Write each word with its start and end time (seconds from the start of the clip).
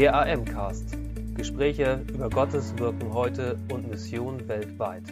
Der 0.00 0.14
AM-Cast. 0.14 0.96
Gespräche 1.34 2.02
über 2.08 2.30
Gottes 2.30 2.72
Wirken 2.78 3.12
heute 3.12 3.58
und 3.70 3.86
Mission 3.90 4.48
weltweit. 4.48 5.02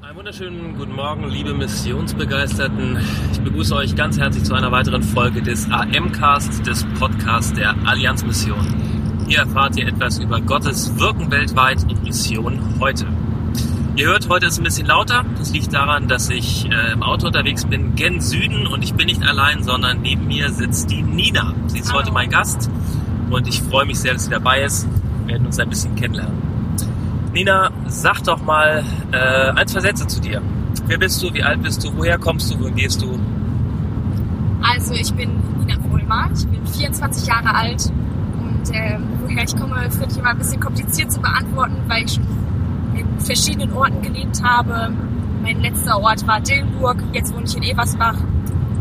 Einen 0.00 0.16
wunderschönen 0.16 0.78
guten 0.78 0.94
Morgen, 0.94 1.28
liebe 1.28 1.52
Missionsbegeisterten. 1.52 2.96
Ich 3.30 3.42
begrüße 3.42 3.76
euch 3.76 3.94
ganz 3.94 4.18
herzlich 4.18 4.44
zu 4.44 4.54
einer 4.54 4.72
weiteren 4.72 5.02
Folge 5.02 5.42
des 5.42 5.70
AM-Cast, 5.70 6.66
des 6.66 6.86
Podcasts 6.98 7.52
der 7.52 7.74
Allianz 7.84 8.24
Mission. 8.24 8.66
Hier 9.28 9.40
erfahrt 9.40 9.76
ihr 9.76 9.88
etwas 9.88 10.18
über 10.18 10.40
Gottes 10.40 10.98
Wirken 10.98 11.30
weltweit 11.30 11.82
und 11.82 12.02
Mission 12.02 12.58
heute. 12.80 13.06
Ihr 13.94 14.06
hört, 14.06 14.26
heute 14.30 14.46
ist 14.46 14.56
ein 14.56 14.64
bisschen 14.64 14.86
lauter. 14.86 15.22
Das 15.36 15.52
liegt 15.52 15.74
daran, 15.74 16.08
dass 16.08 16.30
ich 16.30 16.64
äh, 16.70 16.92
im 16.92 17.02
Auto 17.02 17.26
unterwegs 17.26 17.66
bin, 17.66 17.94
gen 17.94 18.22
Süden 18.22 18.66
und 18.66 18.82
ich 18.82 18.94
bin 18.94 19.04
nicht 19.04 19.22
allein, 19.22 19.62
sondern 19.62 20.00
neben 20.00 20.26
mir 20.28 20.50
sitzt 20.50 20.90
die 20.90 21.02
Nina. 21.02 21.52
Sie 21.66 21.80
ist 21.80 21.92
heute 21.92 22.10
mein 22.10 22.30
Gast 22.30 22.70
und 23.28 23.46
ich 23.46 23.60
freue 23.60 23.84
mich 23.84 24.00
sehr, 24.00 24.14
dass 24.14 24.24
sie 24.24 24.30
dabei 24.30 24.62
ist. 24.62 24.88
Wir 25.26 25.34
werden 25.34 25.46
uns 25.46 25.58
ein 25.58 25.68
bisschen 25.68 25.94
kennenlernen. 25.94 26.40
Nina, 27.34 27.70
sag 27.86 28.22
doch 28.24 28.42
mal 28.42 28.82
äh, 29.12 29.50
ein, 29.50 29.68
zwei 29.68 29.80
Sätze 29.80 30.06
zu 30.06 30.22
dir. 30.22 30.40
Wer 30.86 30.96
bist 30.96 31.22
du? 31.22 31.34
Wie 31.34 31.42
alt 31.42 31.62
bist 31.62 31.84
du? 31.84 31.94
Woher 31.94 32.16
kommst 32.16 32.50
du? 32.50 32.58
Wohin 32.60 32.74
gehst 32.74 33.02
du? 33.02 33.20
Also 34.62 34.94
ich 34.94 35.12
bin 35.12 35.32
Nina 35.58 35.78
Vollmer, 35.86 36.30
ich 36.34 36.46
bin 36.46 36.66
24 36.66 37.26
Jahre 37.26 37.54
alt 37.54 37.92
und 38.40 38.74
äh, 38.74 38.98
woher 39.20 39.44
ich 39.44 39.54
komme, 39.54 39.90
finde 39.90 40.08
ich 40.10 40.16
immer 40.16 40.30
ein 40.30 40.38
bisschen 40.38 40.60
kompliziert 40.60 41.12
zu 41.12 41.20
beantworten, 41.20 41.76
weil 41.88 42.04
ich 42.04 42.14
schon 42.14 42.41
verschiedenen 43.18 43.72
Orten 43.72 44.02
gelebt 44.02 44.42
habe. 44.42 44.92
Mein 45.42 45.60
letzter 45.60 46.00
Ort 46.00 46.26
war 46.26 46.40
Dillenburg, 46.40 47.02
jetzt 47.12 47.34
wohne 47.34 47.44
ich 47.44 47.56
in 47.56 47.62
Eversbach 47.62 48.16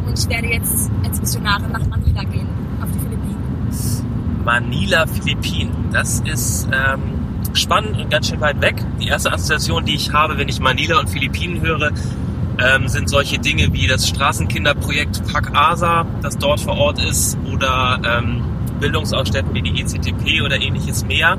und 0.05 0.17
ich 0.17 0.30
werde 0.30 0.47
jetzt 0.47 0.91
als 1.03 1.20
Missionarin 1.20 1.71
nach 1.71 1.85
Manila 1.88 2.23
gehen, 2.23 2.47
auf 2.81 2.89
die 2.91 2.99
Philippinen. 2.99 4.44
Manila, 4.44 5.07
Philippinen. 5.07 5.89
Das 5.91 6.19
ist 6.22 6.67
ähm, 6.72 7.02
spannend 7.53 7.97
und 7.97 8.09
ganz 8.09 8.30
schön 8.30 8.41
weit 8.41 8.61
weg. 8.61 8.75
Die 9.00 9.08
erste 9.08 9.31
Assoziation, 9.31 9.86
die 9.86 9.95
ich 9.95 10.11
habe, 10.13 10.38
wenn 10.38 10.50
ich 10.50 10.59
Manila 10.59 11.00
und 11.00 11.09
Philippinen 11.09 11.61
höre, 11.61 11.91
ähm, 12.59 12.88
sind 12.88 13.09
solche 13.09 13.39
Dinge 13.39 13.73
wie 13.73 13.88
das 13.88 14.08
Straßenkinderprojekt 14.08 15.25
Pack 15.31 15.56
Asa, 15.56 16.06
das 16.22 16.38
dort 16.38 16.59
vor 16.59 16.78
Ort 16.78 17.03
ist, 17.03 17.38
oder 17.52 18.00
ähm, 18.03 18.44
Bildungsausstätten 18.80 19.53
wie 19.53 19.61
die 19.61 19.81
ECTP 19.81 20.41
oder 20.41 20.59
ähnliches 20.59 21.06
mehr. 21.06 21.38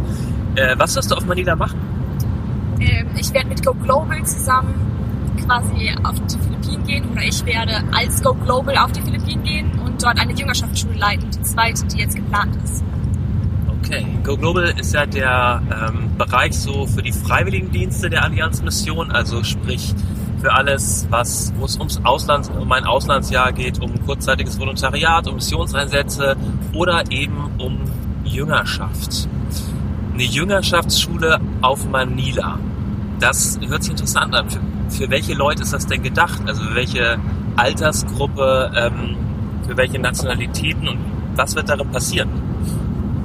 Äh, 0.54 0.74
was 0.78 0.96
wirst 0.96 1.10
du 1.10 1.16
auf 1.16 1.26
Manila 1.26 1.56
machen? 1.56 1.91
Ähm, 2.88 3.06
ich 3.18 3.32
werde 3.32 3.48
mit 3.48 3.64
Go 3.64 3.74
Global 3.74 4.24
zusammen 4.24 4.74
quasi 5.46 5.94
auf 6.02 6.14
die 6.26 6.38
Philippinen 6.38 6.86
gehen 6.86 7.10
oder 7.10 7.22
ich 7.22 7.44
werde 7.44 7.82
als 7.92 8.22
Go 8.22 8.34
Global 8.34 8.76
auf 8.78 8.92
die 8.92 9.02
Philippinen 9.02 9.42
gehen 9.42 9.72
und 9.84 10.02
dort 10.02 10.18
eine 10.18 10.32
Jüngerschaftsschule 10.32 10.94
leiten, 10.98 11.30
die 11.30 11.42
zweite, 11.42 11.84
die 11.86 11.98
jetzt 11.98 12.16
geplant 12.16 12.56
ist. 12.64 12.84
Okay, 13.80 14.06
Go 14.24 14.36
Global 14.36 14.72
ist 14.78 14.94
ja 14.94 15.06
der 15.06 15.62
ähm, 15.70 16.16
Bereich 16.16 16.58
so 16.58 16.86
für 16.86 17.02
die 17.02 17.12
Freiwilligendienste 17.12 18.10
der 18.10 18.24
Allianzmission, 18.24 19.10
also 19.10 19.42
sprich 19.42 19.94
für 20.40 20.52
alles, 20.52 21.06
was 21.10 21.52
wo 21.56 21.64
es 21.64 21.76
ums 21.78 22.00
Ausland, 22.04 22.50
um 22.58 22.70
ein 22.72 22.84
Auslandsjahr 22.84 23.52
geht, 23.52 23.80
um 23.80 23.92
kurzzeitiges 24.04 24.58
Volontariat, 24.58 25.28
um 25.28 25.36
Missionseinsätze 25.36 26.36
oder 26.72 27.04
eben 27.10 27.50
um 27.58 27.78
Jüngerschaft. 28.24 29.28
Eine 30.12 30.24
Jüngerschaftsschule 30.24 31.40
auf 31.60 31.88
Manila. 31.88 32.58
Das 33.22 33.56
hört 33.64 33.84
sich 33.84 33.92
interessant 33.92 34.34
an. 34.34 34.50
Für, 34.50 34.60
für 34.90 35.08
welche 35.08 35.34
Leute 35.34 35.62
ist 35.62 35.72
das 35.72 35.86
denn 35.86 36.02
gedacht? 36.02 36.42
Also 36.44 36.60
für 36.60 36.74
welche 36.74 37.20
Altersgruppe, 37.54 38.72
ähm, 38.74 39.16
für 39.64 39.76
welche 39.76 40.00
Nationalitäten 40.00 40.88
und 40.88 40.98
was 41.36 41.54
wird 41.54 41.68
darin 41.68 41.88
passieren? 41.92 42.28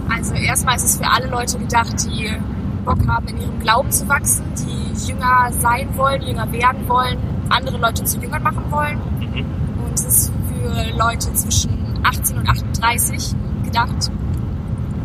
Also 0.07 0.35
erstmal 0.35 0.75
ist 0.75 0.83
es 0.83 0.97
für 0.97 1.09
alle 1.09 1.25
Leute 1.25 1.57
gedacht, 1.57 1.95
die 2.05 2.29
Bock 2.85 3.07
haben, 3.07 3.27
in 3.27 3.41
ihrem 3.41 3.59
Glauben 3.59 3.91
zu 3.91 4.07
wachsen, 4.07 4.43
die 4.59 5.07
jünger 5.07 5.51
sein 5.51 5.89
wollen, 5.97 6.21
jünger 6.21 6.51
werden 6.51 6.87
wollen, 6.87 7.17
andere 7.49 7.79
Leute 7.79 8.03
zu 8.03 8.19
Jüngern 8.19 8.43
machen 8.43 8.65
wollen. 8.69 8.99
Mhm. 9.19 9.45
Und 9.83 9.93
es 9.95 10.05
ist 10.05 10.33
für 10.47 10.95
Leute 10.95 11.33
zwischen 11.33 11.99
18 12.03 12.37
und 12.37 12.47
38 12.47 13.35
gedacht. 13.63 14.11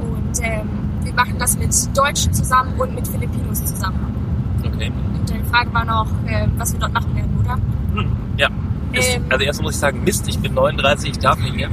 Und 0.03 0.39
ähm, 0.43 0.69
wir 1.03 1.15
machen 1.15 1.37
das 1.39 1.57
mit 1.57 1.75
Deutschen 1.97 2.35
zusammen 2.35 2.79
und 2.79 2.95
mit 2.95 3.09
Filipinos 3.09 3.65
zusammen. 3.65 4.22
Okay. 4.65 4.93
Und 5.19 5.29
die 5.29 5.43
Frage 5.51 5.73
war 5.75 5.85
noch, 5.85 6.07
äh, 6.27 6.47
was 6.57 6.73
wir 6.73 6.81
dort 6.81 6.93
machen 6.93 7.15
werden, 7.15 7.37
oder? 7.41 7.55
Hm, 7.95 8.17
ja. 8.37 8.49
Mist. 8.93 9.17
Ähm. 9.17 9.25
also 9.31 9.45
erst 9.45 9.63
muss 9.63 9.75
ich 9.75 9.81
sagen, 9.81 10.05
Mist, 10.05 10.29
ich 10.29 10.39
bin 10.39 10.55
39, 10.55 11.11
ich 11.11 11.19
darf 11.19 11.39
nicht 11.39 11.57
mehr. 11.57 11.71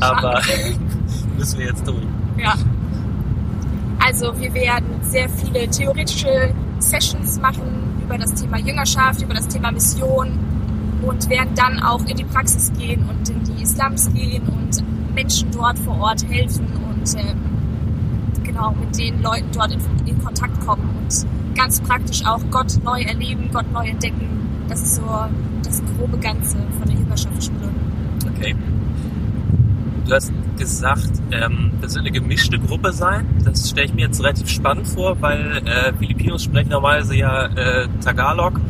Aber 0.00 0.40
müssen 1.38 1.58
wir 1.58 1.66
jetzt 1.66 1.86
durch. 1.86 2.02
Ja. 2.38 2.54
Also 4.04 4.38
wir 4.38 4.52
werden 4.54 4.86
sehr 5.02 5.28
viele 5.28 5.68
theoretische 5.68 6.52
Sessions 6.78 7.40
machen 7.40 7.86
über 8.04 8.18
das 8.18 8.34
Thema 8.34 8.58
Jüngerschaft, 8.58 9.22
über 9.22 9.34
das 9.34 9.48
Thema 9.48 9.72
Mission 9.72 10.38
und 11.02 11.28
werden 11.28 11.54
dann 11.54 11.80
auch 11.80 12.04
in 12.04 12.16
die 12.16 12.24
Praxis 12.24 12.72
gehen 12.78 13.08
und 13.08 13.28
in 13.28 13.42
die 13.44 13.64
Slums 13.66 14.12
gehen 14.12 14.42
und 14.48 15.14
Menschen 15.14 15.50
dort 15.50 15.78
vor 15.78 15.98
Ort 15.98 16.24
helfen 16.28 16.66
und 16.88 17.14
ähm, 17.18 17.36
genau 18.44 18.72
mit 18.72 18.96
den 18.98 19.22
Leuten 19.22 19.48
dort 19.52 19.72
in, 19.72 19.80
in 20.06 20.22
Kontakt 20.22 20.64
kommen 20.64 20.88
und 21.02 21.26
ganz 21.56 21.80
praktisch 21.80 22.24
auch 22.24 22.40
Gott 22.50 22.72
neu 22.84 23.00
erleben, 23.02 23.50
Gott 23.52 23.70
neu 23.72 23.88
entdecken. 23.88 24.28
Das 24.68 24.82
ist 24.82 24.96
so 24.96 25.02
das 25.64 25.82
grobe 25.96 26.18
Ganze 26.18 26.56
von 26.78 26.88
der 26.88 26.96
Jüngerschaftsschule. 26.96 27.70
Okay. 28.34 28.54
Du 30.06 30.14
hast 30.14 30.32
gesagt, 30.56 31.10
ähm, 31.32 31.72
das 31.80 31.94
wird 31.94 32.06
eine 32.06 32.12
gemischte 32.12 32.58
Gruppe 32.58 32.92
sein. 32.92 33.26
Das 33.44 33.70
stelle 33.70 33.86
ich 33.86 33.94
mir 33.94 34.06
jetzt 34.06 34.20
relativ 34.20 34.48
spannend 34.48 34.86
vor, 34.86 35.20
weil 35.20 35.62
äh, 35.64 35.92
Filipinos 35.94 36.44
sprechen 36.44 36.70
normalerweise 36.70 37.16
ja 37.16 37.46
äh, 37.46 37.88
Tagalog, 38.04 38.60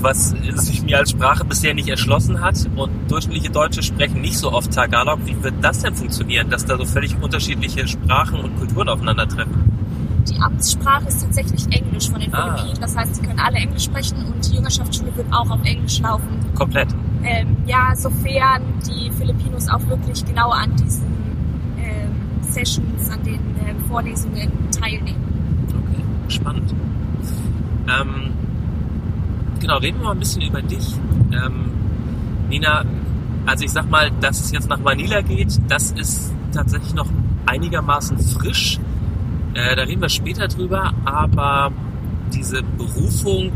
was 0.00 0.34
sich 0.56 0.82
mir 0.82 0.98
als 0.98 1.10
Sprache 1.12 1.44
bisher 1.46 1.72
nicht 1.72 1.88
erschlossen 1.88 2.42
hat. 2.42 2.56
Und 2.76 2.90
durchschnittliche 3.10 3.50
Deutsche 3.50 3.82
sprechen 3.82 4.20
nicht 4.20 4.36
so 4.36 4.52
oft 4.52 4.70
Tagalog. 4.70 5.20
Wie 5.24 5.42
wird 5.42 5.54
das 5.62 5.80
denn 5.80 5.94
funktionieren, 5.94 6.50
dass 6.50 6.66
da 6.66 6.76
so 6.76 6.84
völlig 6.84 7.16
unterschiedliche 7.22 7.88
Sprachen 7.88 8.40
und 8.40 8.58
Kulturen 8.58 8.90
aufeinandertreffen? 8.90 9.73
Die 10.28 10.38
Amtssprache 10.40 11.06
ist 11.08 11.22
tatsächlich 11.22 11.64
Englisch 11.70 12.10
von 12.10 12.20
den 12.20 12.32
Ah. 12.34 12.56
Philippinen. 12.56 12.80
Das 12.80 12.96
heißt, 12.96 13.16
sie 13.16 13.22
können 13.22 13.38
alle 13.38 13.56
Englisch 13.56 13.84
sprechen 13.84 14.16
und 14.26 14.46
die 14.50 14.56
Jüngerschaftsschule 14.56 15.14
wird 15.16 15.32
auch 15.32 15.50
auf 15.50 15.60
Englisch 15.64 16.00
laufen. 16.00 16.38
Komplett. 16.54 16.88
Ähm, 17.22 17.56
ja, 17.66 17.94
sofern 17.94 18.62
die 18.86 19.10
Filipinos 19.12 19.68
auch 19.68 19.86
wirklich 19.88 20.24
genau 20.24 20.50
an 20.50 20.74
diesen 20.76 21.06
ähm, 21.78 22.10
Sessions, 22.42 23.10
an 23.10 23.22
den 23.22 23.34
ähm, 23.66 23.78
Vorlesungen 23.88 24.50
teilnehmen. 24.70 25.66
Okay, 25.68 26.04
spannend. 26.28 26.74
Ähm, 27.88 28.32
genau, 29.60 29.78
reden 29.78 29.98
wir 29.98 30.06
mal 30.06 30.12
ein 30.12 30.18
bisschen 30.18 30.42
über 30.42 30.62
dich. 30.62 30.94
Ähm, 31.32 31.70
Nina, 32.48 32.84
also 33.46 33.64
ich 33.64 33.72
sag 33.72 33.90
mal, 33.90 34.10
dass 34.20 34.40
es 34.40 34.52
jetzt 34.52 34.68
nach 34.68 34.78
Manila 34.80 35.20
geht, 35.22 35.60
das 35.68 35.90
ist 35.92 36.32
tatsächlich 36.52 36.94
noch 36.94 37.08
einigermaßen 37.46 38.18
frisch. 38.18 38.78
Äh, 39.54 39.76
da 39.76 39.82
reden 39.82 40.02
wir 40.02 40.08
später 40.08 40.48
drüber, 40.48 40.92
aber 41.04 41.72
diese 42.32 42.62
Berufung 42.62 43.52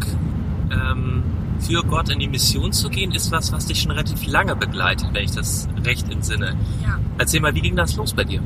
ähm, 0.71 1.23
für 1.61 1.83
Gott 1.83 2.09
in 2.09 2.21
die 2.21 2.29
Mission 2.29 2.73
zu 2.73 2.89
gehen, 2.89 3.13
ist 3.13 3.33
was, 3.33 3.53
was 3.53 3.67
dich 3.67 3.81
schon 3.81 3.91
relativ 3.91 4.27
lange 4.27 4.55
begleitet, 4.55 5.09
wenn 5.13 5.25
ich 5.25 5.33
das 5.33 5.69
recht 5.85 6.11
entsinne. 6.11 6.57
Ja. 6.83 6.99
Erzähl 7.19 7.41
mal, 7.41 7.55
wie 7.55 7.61
ging 7.61 7.75
das 7.75 7.97
los 7.97 8.13
bei 8.13 8.25
dir? 8.25 8.41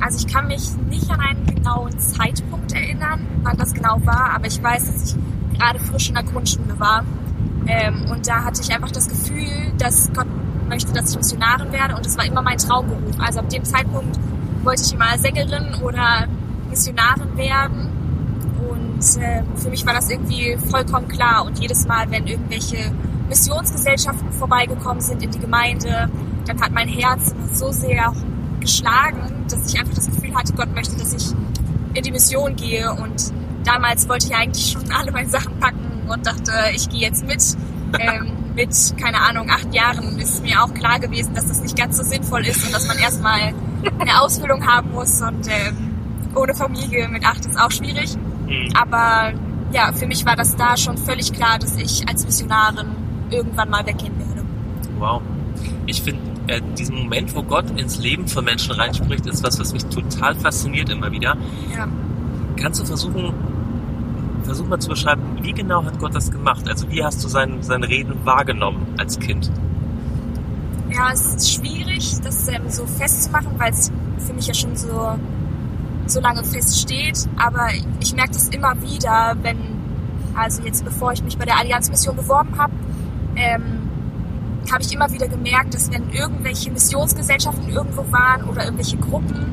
Also 0.00 0.26
ich 0.26 0.32
kann 0.32 0.46
mich 0.46 0.76
nicht 0.88 1.10
an 1.10 1.20
einen 1.20 1.46
genauen 1.46 1.98
Zeitpunkt 1.98 2.72
erinnern, 2.72 3.26
wann 3.42 3.56
das 3.56 3.74
genau 3.74 4.00
war, 4.04 4.32
aber 4.34 4.46
ich 4.46 4.62
weiß, 4.62 4.86
dass 4.86 5.12
ich 5.12 5.58
gerade 5.58 5.78
frisch 5.78 6.08
in 6.08 6.14
der 6.14 6.24
Grundschule 6.24 6.78
war. 6.78 7.04
Ähm, 7.66 8.06
und 8.10 8.26
da 8.26 8.44
hatte 8.44 8.62
ich 8.62 8.72
einfach 8.72 8.90
das 8.90 9.08
Gefühl, 9.08 9.72
dass 9.78 10.10
Gott 10.14 10.26
möchte, 10.68 10.92
dass 10.92 11.10
ich 11.10 11.16
Missionarin 11.16 11.72
werde 11.72 11.96
und 11.96 12.06
es 12.06 12.16
war 12.16 12.24
immer 12.24 12.42
mein 12.42 12.58
Traumberuf. 12.58 13.18
Also 13.18 13.40
ab 13.40 13.48
dem 13.50 13.64
Zeitpunkt 13.64 14.18
wollte 14.62 14.82
ich 14.82 14.92
immer 14.92 15.18
Sängerin 15.18 15.74
oder 15.82 16.28
Missionarin 16.68 17.36
werden. 17.36 17.90
Und 18.68 19.22
ähm, 19.22 19.44
für 19.56 19.70
mich 19.70 19.86
war 19.86 19.94
das 19.94 20.10
irgendwie 20.10 20.56
vollkommen 20.70 21.08
klar. 21.08 21.44
Und 21.44 21.58
jedes 21.58 21.86
Mal, 21.86 22.10
wenn 22.10 22.26
irgendwelche 22.26 22.92
Missionsgesellschaften 23.28 24.32
vorbeigekommen 24.32 25.00
sind 25.00 25.22
in 25.22 25.30
die 25.30 25.38
Gemeinde, 25.38 26.10
dann 26.46 26.60
hat 26.60 26.72
mein 26.72 26.88
Herz 26.88 27.34
so 27.52 27.70
sehr 27.70 28.12
geschlagen, 28.60 29.44
dass 29.48 29.72
ich 29.72 29.78
einfach 29.78 29.94
das 29.94 30.06
Gefühl 30.06 30.34
hatte, 30.34 30.52
Gott 30.54 30.74
möchte, 30.74 30.96
dass 30.96 31.12
ich 31.12 31.34
in 31.94 32.02
die 32.02 32.10
Mission 32.10 32.56
gehe. 32.56 32.90
Und 32.92 33.32
damals 33.64 34.08
wollte 34.08 34.26
ich 34.26 34.34
eigentlich 34.34 34.72
schon 34.72 34.90
alle 34.98 35.12
meine 35.12 35.28
Sachen 35.28 35.58
packen 35.58 36.08
und 36.08 36.26
dachte, 36.26 36.52
ich 36.74 36.88
gehe 36.88 37.00
jetzt 37.00 37.26
mit. 37.26 37.42
Ähm, 37.98 38.32
mit, 38.58 38.94
keine 39.00 39.20
Ahnung, 39.20 39.48
acht 39.50 39.72
Jahren 39.72 40.18
ist 40.18 40.42
mir 40.42 40.60
auch 40.62 40.74
klar 40.74 40.98
gewesen, 40.98 41.32
dass 41.32 41.46
das 41.46 41.60
nicht 41.60 41.76
ganz 41.76 41.96
so 41.96 42.02
sinnvoll 42.02 42.44
ist 42.44 42.66
und 42.66 42.74
dass 42.74 42.88
man 42.88 42.98
erstmal 42.98 43.54
eine 44.00 44.20
Ausbildung 44.20 44.66
haben 44.66 44.90
muss. 44.90 45.22
Und 45.22 45.46
ähm, 45.48 45.87
ohne 46.34 46.54
Familie 46.54 47.08
mit 47.08 47.24
acht 47.24 47.44
ist 47.46 47.58
auch 47.58 47.70
schwierig. 47.70 48.16
Mhm. 48.46 48.70
Aber 48.74 49.32
ja, 49.72 49.92
für 49.92 50.06
mich 50.06 50.24
war 50.24 50.36
das 50.36 50.56
da 50.56 50.76
schon 50.76 50.96
völlig 50.96 51.32
klar, 51.32 51.58
dass 51.58 51.76
ich 51.76 52.08
als 52.08 52.24
Missionarin 52.24 52.88
irgendwann 53.30 53.70
mal 53.70 53.84
weggehen 53.86 54.18
werde. 54.18 54.44
Wow. 54.98 55.22
Ich 55.86 56.02
finde 56.02 56.20
äh, 56.48 56.60
diesen 56.76 56.96
Moment, 56.96 57.34
wo 57.34 57.42
Gott 57.42 57.78
ins 57.78 57.98
Leben 57.98 58.26
von 58.26 58.44
Menschen 58.44 58.72
reinspricht, 58.72 59.26
ist 59.26 59.44
was, 59.44 59.58
was 59.60 59.72
mich 59.72 59.84
total 59.86 60.34
fasziniert 60.34 60.88
immer 60.88 61.10
wieder. 61.10 61.36
Ja. 61.76 61.86
Kannst 62.56 62.80
du 62.80 62.84
versuchen, 62.84 63.34
versuch 64.44 64.66
mal 64.66 64.78
zu 64.78 64.88
beschreiben, 64.88 65.22
wie 65.42 65.52
genau 65.52 65.84
hat 65.84 65.98
Gott 65.98 66.14
das 66.14 66.30
gemacht? 66.30 66.68
Also 66.68 66.90
wie 66.90 67.04
hast 67.04 67.22
du 67.22 67.28
sein, 67.28 67.62
sein 67.62 67.84
Reden 67.84 68.14
wahrgenommen 68.24 68.86
als 68.96 69.18
Kind? 69.18 69.50
Ja, 70.90 71.10
es 71.12 71.34
ist 71.34 71.52
schwierig, 71.52 72.16
das 72.22 72.48
ähm, 72.48 72.62
so 72.68 72.86
festzumachen, 72.86 73.52
weil 73.58 73.72
es 73.72 73.92
für 74.26 74.32
mich 74.32 74.46
ja 74.46 74.54
schon 74.54 74.74
so, 74.74 75.18
so 76.10 76.20
lange 76.20 76.44
feststeht. 76.44 77.28
Aber 77.36 77.68
ich 78.00 78.14
merke 78.14 78.32
das 78.32 78.48
immer 78.48 78.80
wieder, 78.82 79.36
wenn, 79.42 79.58
also 80.34 80.62
jetzt 80.62 80.84
bevor 80.84 81.12
ich 81.12 81.22
mich 81.22 81.38
bei 81.38 81.44
der 81.44 81.58
Allianzmission 81.58 82.16
beworben 82.16 82.58
habe, 82.58 82.72
ähm, 83.36 83.88
habe 84.70 84.82
ich 84.82 84.92
immer 84.92 85.10
wieder 85.10 85.28
gemerkt, 85.28 85.74
dass 85.74 85.90
wenn 85.90 86.10
irgendwelche 86.10 86.70
Missionsgesellschaften 86.70 87.68
irgendwo 87.68 88.10
waren 88.12 88.44
oder 88.44 88.64
irgendwelche 88.64 88.98
Gruppen, 88.98 89.46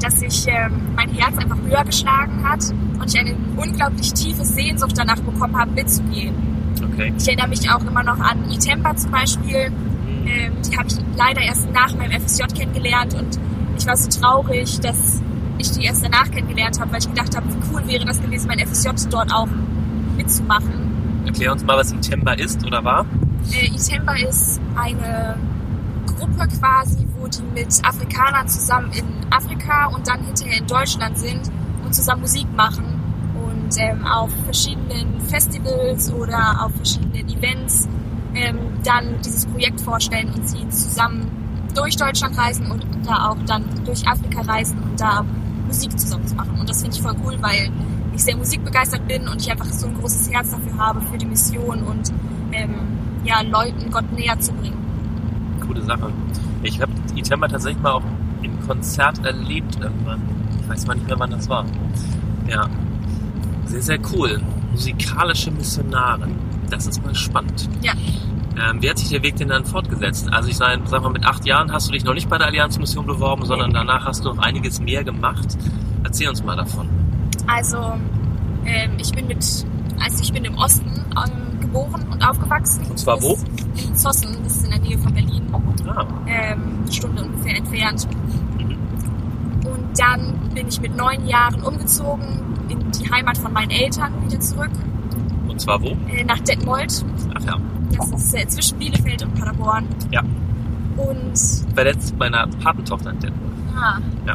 dass 0.00 0.20
sich 0.20 0.46
ähm, 0.48 0.94
mein 0.94 1.10
Herz 1.10 1.38
einfach 1.38 1.58
höher 1.58 1.84
geschlagen 1.84 2.48
hat 2.48 2.64
und 3.00 3.14
ich 3.14 3.18
eine 3.18 3.36
unglaublich 3.56 4.12
tiefe 4.12 4.44
Sehnsucht 4.44 4.96
danach 4.96 5.20
bekommen 5.20 5.56
habe, 5.56 5.70
mitzugehen. 5.70 6.34
Okay. 6.92 7.12
Ich 7.18 7.28
erinnere 7.28 7.48
mich 7.48 7.70
auch 7.70 7.80
immer 7.82 8.02
noch 8.02 8.18
an 8.18 8.50
Itempa 8.50 8.94
zum 8.96 9.10
Beispiel. 9.10 9.72
Ähm, 10.26 10.52
die 10.62 10.76
habe 10.76 10.88
ich 10.88 10.96
leider 11.16 11.40
erst 11.40 11.70
nach 11.72 11.94
meinem 11.94 12.20
FSJ 12.20 12.44
kennengelernt 12.54 13.14
und 13.14 13.38
ich 13.78 13.86
war 13.86 13.96
so 13.96 14.08
traurig, 14.08 14.80
dass 14.80 15.20
ich 15.58 15.70
die 15.72 15.84
erst 15.84 16.04
danach 16.04 16.30
kennengelernt 16.30 16.80
habe, 16.80 16.92
weil 16.92 17.00
ich 17.00 17.08
gedacht 17.08 17.36
habe, 17.36 17.46
wie 17.48 17.74
cool 17.74 17.86
wäre 17.86 18.04
das 18.04 18.20
gewesen, 18.20 18.48
mein 18.48 18.58
FSJ 18.66 18.88
dort 19.10 19.32
auch 19.32 19.48
mitzumachen. 20.16 21.22
Erklär 21.24 21.52
uns 21.52 21.64
mal, 21.64 21.76
was 21.76 21.92
ein 21.92 22.00
Temba 22.00 22.32
ist 22.32 22.64
oder 22.64 22.84
war. 22.84 23.06
Äh, 23.52 23.66
Itemba 23.66 24.14
ist 24.14 24.60
eine 24.76 25.36
Gruppe 26.06 26.48
quasi, 26.58 27.06
wo 27.18 27.26
die 27.26 27.42
mit 27.54 27.68
Afrikanern 27.84 28.48
zusammen 28.48 28.92
in 28.92 29.04
Afrika 29.30 29.86
und 29.86 30.06
dann 30.06 30.22
hinterher 30.24 30.58
in 30.58 30.66
Deutschland 30.66 31.18
sind 31.18 31.50
und 31.84 31.94
zusammen 31.94 32.22
Musik 32.22 32.46
machen 32.56 32.84
und 33.34 33.76
ähm, 33.78 34.06
auf 34.06 34.30
verschiedenen 34.44 35.20
Festivals 35.28 36.12
oder 36.12 36.64
auf 36.64 36.74
verschiedenen 36.76 37.28
Events 37.28 37.88
ähm, 38.34 38.58
dann 38.84 39.20
dieses 39.24 39.46
Projekt 39.46 39.80
vorstellen 39.80 40.30
und 40.34 40.48
sie 40.48 40.68
zusammen 40.68 41.45
durch 41.76 41.96
Deutschland 41.96 42.36
reisen 42.38 42.70
und 42.70 42.84
da 43.04 43.28
auch 43.30 43.36
dann 43.46 43.64
durch 43.84 44.06
Afrika 44.08 44.40
reisen 44.42 44.78
und 44.82 45.00
da 45.00 45.24
Musik 45.66 45.98
zusammen 45.98 46.26
zu 46.26 46.34
machen. 46.34 46.58
Und 46.58 46.68
das 46.68 46.82
finde 46.82 46.96
ich 46.96 47.02
voll 47.02 47.14
cool, 47.24 47.36
weil 47.40 47.70
ich 48.14 48.24
sehr 48.24 48.36
musikbegeistert 48.36 49.06
bin 49.06 49.28
und 49.28 49.40
ich 49.40 49.50
einfach 49.50 49.66
so 49.66 49.86
ein 49.86 49.94
großes 49.94 50.30
Herz 50.30 50.50
dafür 50.50 50.76
habe, 50.78 51.00
für 51.02 51.18
die 51.18 51.26
Mission 51.26 51.82
und 51.82 52.12
ähm, 52.52 52.74
ja, 53.24 53.42
Leuten 53.42 53.90
Gott 53.90 54.10
näher 54.12 54.38
zu 54.38 54.52
bringen. 54.52 54.76
Coole 55.66 55.82
Sache. 55.82 56.12
Ich 56.62 56.80
habe 56.80 56.92
Itemba 57.14 57.48
tatsächlich 57.48 57.82
mal 57.82 57.92
auch 57.92 58.02
im 58.42 58.60
Konzert 58.66 59.24
erlebt 59.24 59.78
irgendwann. 59.80 60.20
Ich 60.60 60.68
weiß 60.68 60.86
mal 60.86 60.94
nicht 60.94 61.06
mehr, 61.06 61.18
wann 61.18 61.30
das 61.30 61.48
war. 61.48 61.64
Ja. 62.48 62.68
Sehr, 63.66 63.82
sehr 63.82 63.98
cool. 64.12 64.40
Musikalische 64.72 65.50
Missionare. 65.50 66.28
Das 66.70 66.86
ist 66.86 67.04
mal 67.04 67.14
spannend. 67.14 67.68
Ja. 67.82 67.92
Ähm, 68.58 68.80
wie 68.82 68.88
hat 68.88 68.98
sich 68.98 69.10
der 69.10 69.22
Weg 69.22 69.36
denn 69.36 69.48
dann 69.48 69.64
fortgesetzt? 69.64 70.32
Also 70.32 70.48
ich 70.48 70.56
sage, 70.56 70.80
sag 70.86 71.02
mal, 71.02 71.10
mit 71.10 71.26
acht 71.26 71.44
Jahren 71.44 71.72
hast 71.72 71.88
du 71.88 71.92
dich 71.92 72.04
noch 72.04 72.14
nicht 72.14 72.28
bei 72.28 72.38
der 72.38 72.46
Allianzmission 72.46 73.06
beworben, 73.06 73.44
sondern 73.44 73.72
danach 73.72 74.06
hast 74.06 74.24
du 74.24 74.30
noch 74.32 74.38
einiges 74.38 74.80
mehr 74.80 75.04
gemacht. 75.04 75.56
Erzähl 76.04 76.28
uns 76.28 76.42
mal 76.42 76.56
davon. 76.56 76.88
Also 77.46 77.78
ähm, 78.64 78.92
ich 78.98 79.12
bin 79.12 79.26
mit, 79.26 79.44
also 80.02 80.22
ich 80.22 80.32
bin 80.32 80.44
im 80.44 80.54
Osten 80.56 81.04
ähm, 81.16 81.60
geboren 81.60 82.06
und 82.10 82.22
aufgewachsen. 82.26 82.86
Und 82.90 82.98
zwar 82.98 83.20
wo? 83.22 83.36
In 83.76 83.94
Zossen, 83.94 84.38
das 84.42 84.56
ist 84.56 84.64
in 84.64 84.70
der 84.70 84.80
Nähe 84.80 84.98
von 84.98 85.12
Berlin, 85.12 85.42
Ah, 85.88 86.04
ähm, 86.26 86.80
eine 86.82 86.92
Stunde 86.92 87.22
ungefähr 87.22 87.56
entfernt. 87.56 88.08
mhm. 88.58 88.76
Und 89.66 89.98
dann 89.98 90.50
bin 90.54 90.66
ich 90.68 90.80
mit 90.80 90.96
neun 90.96 91.26
Jahren 91.28 91.62
umgezogen 91.62 92.26
in 92.68 92.90
die 92.90 93.10
Heimat 93.10 93.38
von 93.38 93.52
meinen 93.52 93.70
Eltern 93.70 94.12
wieder 94.26 94.40
zurück, 94.40 94.70
Und 95.56 95.60
zwar 95.60 95.80
wo? 95.80 95.96
äh, 96.12 96.22
nach 96.22 96.38
Detmold. 96.40 97.02
Ach 97.34 97.42
ja. 97.42 97.56
Das 97.96 98.10
ist 98.10 98.34
äh, 98.34 98.46
zwischen 98.46 98.78
Bielefeld 98.78 99.22
und 99.22 99.34
Paderborn. 99.36 99.86
Ja. 100.10 100.20
Und 100.98 101.38
Verletzt 101.74 102.14
meiner 102.18 102.46
Patentochter 102.62 103.08
in 103.12 103.20
Detmold. 103.20 103.52
Ah. 103.74 103.98
Ja. 104.26 104.34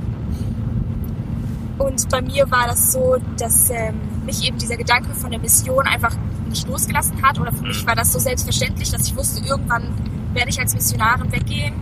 Und 1.77 2.09
bei 2.09 2.23
mir 2.23 2.50
war 2.50 2.65
das 2.65 2.91
so, 2.91 3.18
dass 3.38 3.69
ähm, 3.69 4.00
mich 4.25 4.44
eben 4.47 4.57
dieser 4.57 4.77
Gedanke 4.77 5.13
von 5.13 5.29
der 5.29 5.39
Mission 5.39 5.85
einfach 5.85 6.15
nicht 6.50 6.68
losgelassen 6.68 7.21
hat. 7.21 7.39
Oder 7.39 7.51
für 7.51 7.65
mich 7.65 7.85
war 7.85 7.95
das 7.95 8.12
so 8.12 8.17
selbstverständlich, 8.17 8.89
dass 8.89 9.06
ich 9.06 9.15
wusste, 9.15 9.45
irgendwann 9.45 9.94
werde 10.33 10.50
ich 10.50 10.59
als 10.59 10.74
Missionarin 10.74 11.31
weggehen. 11.31 11.75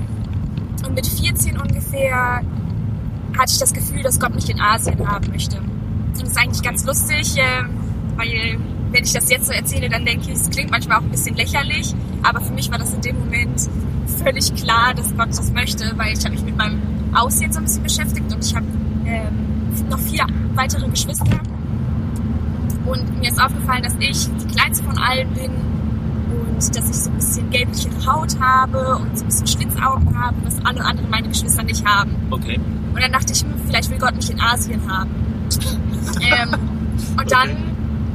Und 0.85 0.95
mit 0.95 1.07
14 1.07 1.57
ungefähr 1.57 2.41
hatte 3.37 3.53
ich 3.53 3.59
das 3.59 3.71
Gefühl, 3.71 4.03
dass 4.03 4.19
Gott 4.19 4.35
mich 4.35 4.49
in 4.49 4.59
Asien 4.59 5.07
haben 5.07 5.29
möchte. 5.31 5.59
Und 5.59 6.11
das 6.11 6.23
ist 6.23 6.37
eigentlich 6.37 6.61
ganz 6.61 6.83
lustig, 6.83 7.35
ähm, 7.37 7.69
weil 8.17 8.59
wenn 8.91 9.03
ich 9.03 9.13
das 9.13 9.29
jetzt 9.29 9.47
so 9.47 9.51
erzähle, 9.51 9.89
dann 9.89 10.05
denke 10.05 10.31
ich, 10.31 10.35
es 10.35 10.49
klingt 10.49 10.71
manchmal 10.71 10.97
auch 10.97 11.03
ein 11.03 11.09
bisschen 11.09 11.35
lächerlich. 11.35 11.93
Aber 12.23 12.41
für 12.41 12.53
mich 12.53 12.71
war 12.71 12.77
das 12.77 12.93
in 12.93 13.01
dem 13.01 13.19
Moment 13.19 13.69
völlig 14.23 14.53
klar, 14.55 14.93
dass 14.93 15.15
Gott 15.15 15.29
das 15.29 15.51
möchte, 15.51 15.93
weil 15.97 16.13
ich 16.17 16.25
habe 16.25 16.31
mich 16.31 16.43
mit 16.43 16.57
meinem 16.57 16.81
Aussehen 17.13 17.51
so 17.51 17.59
ein 17.59 17.65
bisschen 17.65 17.83
beschäftigt 17.83 18.33
und 18.33 18.43
ich 18.43 18.55
habe 18.55 18.65
ähm, 19.05 19.89
noch 19.89 19.99
vier 19.99 20.25
weitere 20.55 20.87
Geschwister. 20.87 21.39
Und 22.85 23.19
mir 23.19 23.29
ist 23.29 23.41
aufgefallen, 23.41 23.83
dass 23.83 23.93
ich 23.99 24.27
die 24.27 24.55
kleinste 24.55 24.83
von 24.83 24.97
allen 24.97 25.31
bin 25.33 25.51
und 26.31 26.57
dass 26.57 26.89
ich 26.89 26.95
so 26.95 27.09
ein 27.09 27.15
bisschen 27.15 27.49
gelbliche 27.51 27.89
Haut 28.05 28.39
habe 28.39 28.97
und 28.97 29.17
so 29.17 29.23
ein 29.23 29.27
bisschen 29.27 29.47
Schlitzaugen 29.47 30.19
habe, 30.19 30.35
was 30.43 30.65
alle 30.65 30.83
anderen 30.83 31.09
meine 31.09 31.27
Geschwister 31.27 31.63
nicht 31.63 31.85
haben. 31.85 32.15
Okay. 32.31 32.59
Und 32.93 33.01
dann 33.01 33.11
dachte 33.11 33.33
ich, 33.33 33.41
hm, 33.41 33.53
vielleicht 33.67 33.89
will 33.91 33.99
Gott 33.99 34.15
mich 34.15 34.29
in 34.31 34.41
Asien 34.41 34.81
haben. 34.91 35.09
ähm, 36.21 36.55
und 37.17 37.31
dann 37.31 37.68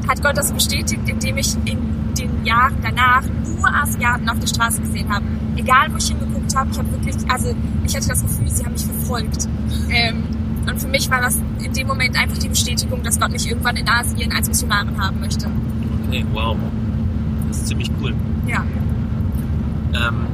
hat 0.09 0.23
Gott 0.23 0.37
das 0.37 0.53
bestätigt, 0.53 1.01
indem 1.06 1.37
ich 1.39 1.55
in 1.65 2.15
den 2.15 2.45
Jahren 2.45 2.77
danach 2.83 3.23
nur 3.45 3.69
Asiaten 3.69 4.29
auf 4.29 4.39
der 4.39 4.47
Straße 4.47 4.81
gesehen 4.81 5.12
habe. 5.12 5.25
Egal, 5.56 5.93
wo 5.93 5.97
ich 5.97 6.09
hingeguckt 6.09 6.55
habe, 6.55 6.71
ich 6.71 6.79
habe 6.79 6.91
wirklich, 6.93 7.17
also 7.31 7.55
ich 7.85 7.97
hatte 7.97 8.09
das 8.09 8.23
Gefühl, 8.23 8.49
sie 8.49 8.65
haben 8.65 8.73
mich 8.73 8.85
verfolgt. 8.85 9.49
Ähm, 9.91 10.25
und 10.67 10.81
für 10.81 10.89
mich 10.89 11.11
war 11.11 11.21
das 11.21 11.41
in 11.62 11.73
dem 11.73 11.87
Moment 11.87 12.17
einfach 12.17 12.39
die 12.39 12.49
Bestätigung, 12.49 13.03
dass 13.03 13.21
Gott 13.21 13.31
mich 13.31 13.49
irgendwann 13.49 13.77
in 13.77 13.89
Asien 13.89 14.33
als 14.33 14.49
Missionarin 14.49 15.01
haben 15.01 15.21
möchte. 15.21 15.47
Okay, 16.06 16.25
wow. 16.33 16.56
Das 17.49 17.59
ist 17.59 17.69
ziemlich 17.69 17.91
cool. 18.01 18.15
Ja. 18.47 18.65
Ähm, 19.93 20.27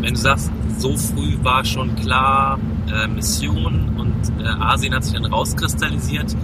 wenn 0.00 0.14
du 0.14 0.20
sagst, 0.20 0.50
so 0.78 0.96
früh 0.96 1.36
war 1.42 1.64
schon 1.64 1.94
klar, 1.96 2.58
äh, 2.90 3.06
Mission 3.06 3.90
und 3.98 4.42
äh, 4.42 4.48
Asien 4.48 4.94
hat 4.94 5.04
sich 5.04 5.12
dann 5.12 5.26
rauskristallisiert, 5.26 6.34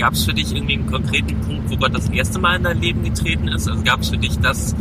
gab 0.00 0.14
es 0.14 0.24
für 0.24 0.32
dich 0.32 0.54
irgendwie 0.54 0.74
einen 0.74 0.86
konkreten 0.86 1.38
Punkt, 1.42 1.70
wo 1.70 1.76
Gott 1.76 1.94
das 1.94 2.08
erste 2.08 2.38
Mal 2.38 2.56
in 2.56 2.62
dein 2.64 2.80
Leben 2.80 3.04
getreten 3.04 3.48
ist? 3.48 3.68
Also 3.68 3.82
gab 3.82 4.00
es 4.00 4.08
für 4.08 4.16
dich 4.16 4.38
das, 4.38 4.74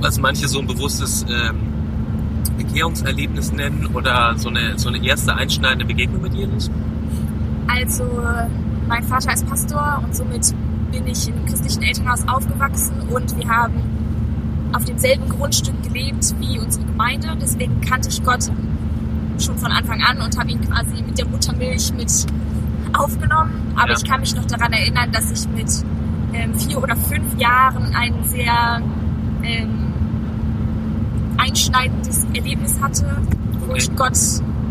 was 0.00 0.18
manche 0.20 0.46
so 0.46 0.60
ein 0.60 0.66
bewusstes 0.66 1.24
ähm, 1.28 1.56
Bekehrungserlebnis 2.58 3.52
nennen 3.52 3.88
oder 3.94 4.34
so 4.36 4.50
eine, 4.50 4.78
so 4.78 4.90
eine 4.90 5.02
erste 5.02 5.34
einschneidende 5.34 5.86
Begegnung 5.86 6.20
mit 6.20 6.34
Jesus? 6.34 6.70
Also, 7.66 8.04
mein 8.86 9.02
Vater 9.04 9.32
ist 9.32 9.48
Pastor 9.48 10.02
und 10.04 10.14
somit 10.14 10.54
bin 10.92 11.06
ich 11.06 11.26
einem 11.26 11.46
christlichen 11.46 11.82
Elternhaus 11.82 12.28
aufgewachsen 12.28 13.00
und 13.08 13.38
wir 13.38 13.48
haben 13.48 13.80
auf 14.74 14.84
demselben 14.84 15.30
Grundstück 15.30 15.82
gelebt 15.82 16.34
wie 16.40 16.58
unsere 16.58 16.84
Gemeinde. 16.84 17.28
Deswegen 17.40 17.80
kannte 17.80 18.10
ich 18.10 18.22
Gott 18.22 18.44
schon 19.38 19.56
von 19.56 19.72
Anfang 19.72 20.02
an 20.02 20.20
und 20.20 20.38
habe 20.38 20.50
ihn 20.50 20.60
quasi 20.60 21.02
mit 21.02 21.16
der 21.16 21.26
Muttermilch 21.26 21.92
mit 21.94 22.10
aufgenommen. 22.98 23.72
Aber 23.76 23.90
Ja. 23.90 23.96
ich 23.96 24.04
kann 24.08 24.20
mich 24.20 24.34
noch 24.34 24.44
daran 24.46 24.72
erinnern, 24.72 25.10
dass 25.12 25.30
ich 25.30 25.48
mit 25.48 25.70
ähm, 26.32 26.54
vier 26.54 26.82
oder 26.82 26.96
fünf 26.96 27.38
Jahren 27.38 27.94
ein 27.94 28.14
sehr 28.24 28.80
ähm, 29.42 29.92
einschneidendes 31.38 32.24
Erlebnis 32.34 32.80
hatte, 32.80 33.04
wo 33.60 33.70
Okay. 33.70 33.78
ich 33.78 33.96
Gott 33.96 34.18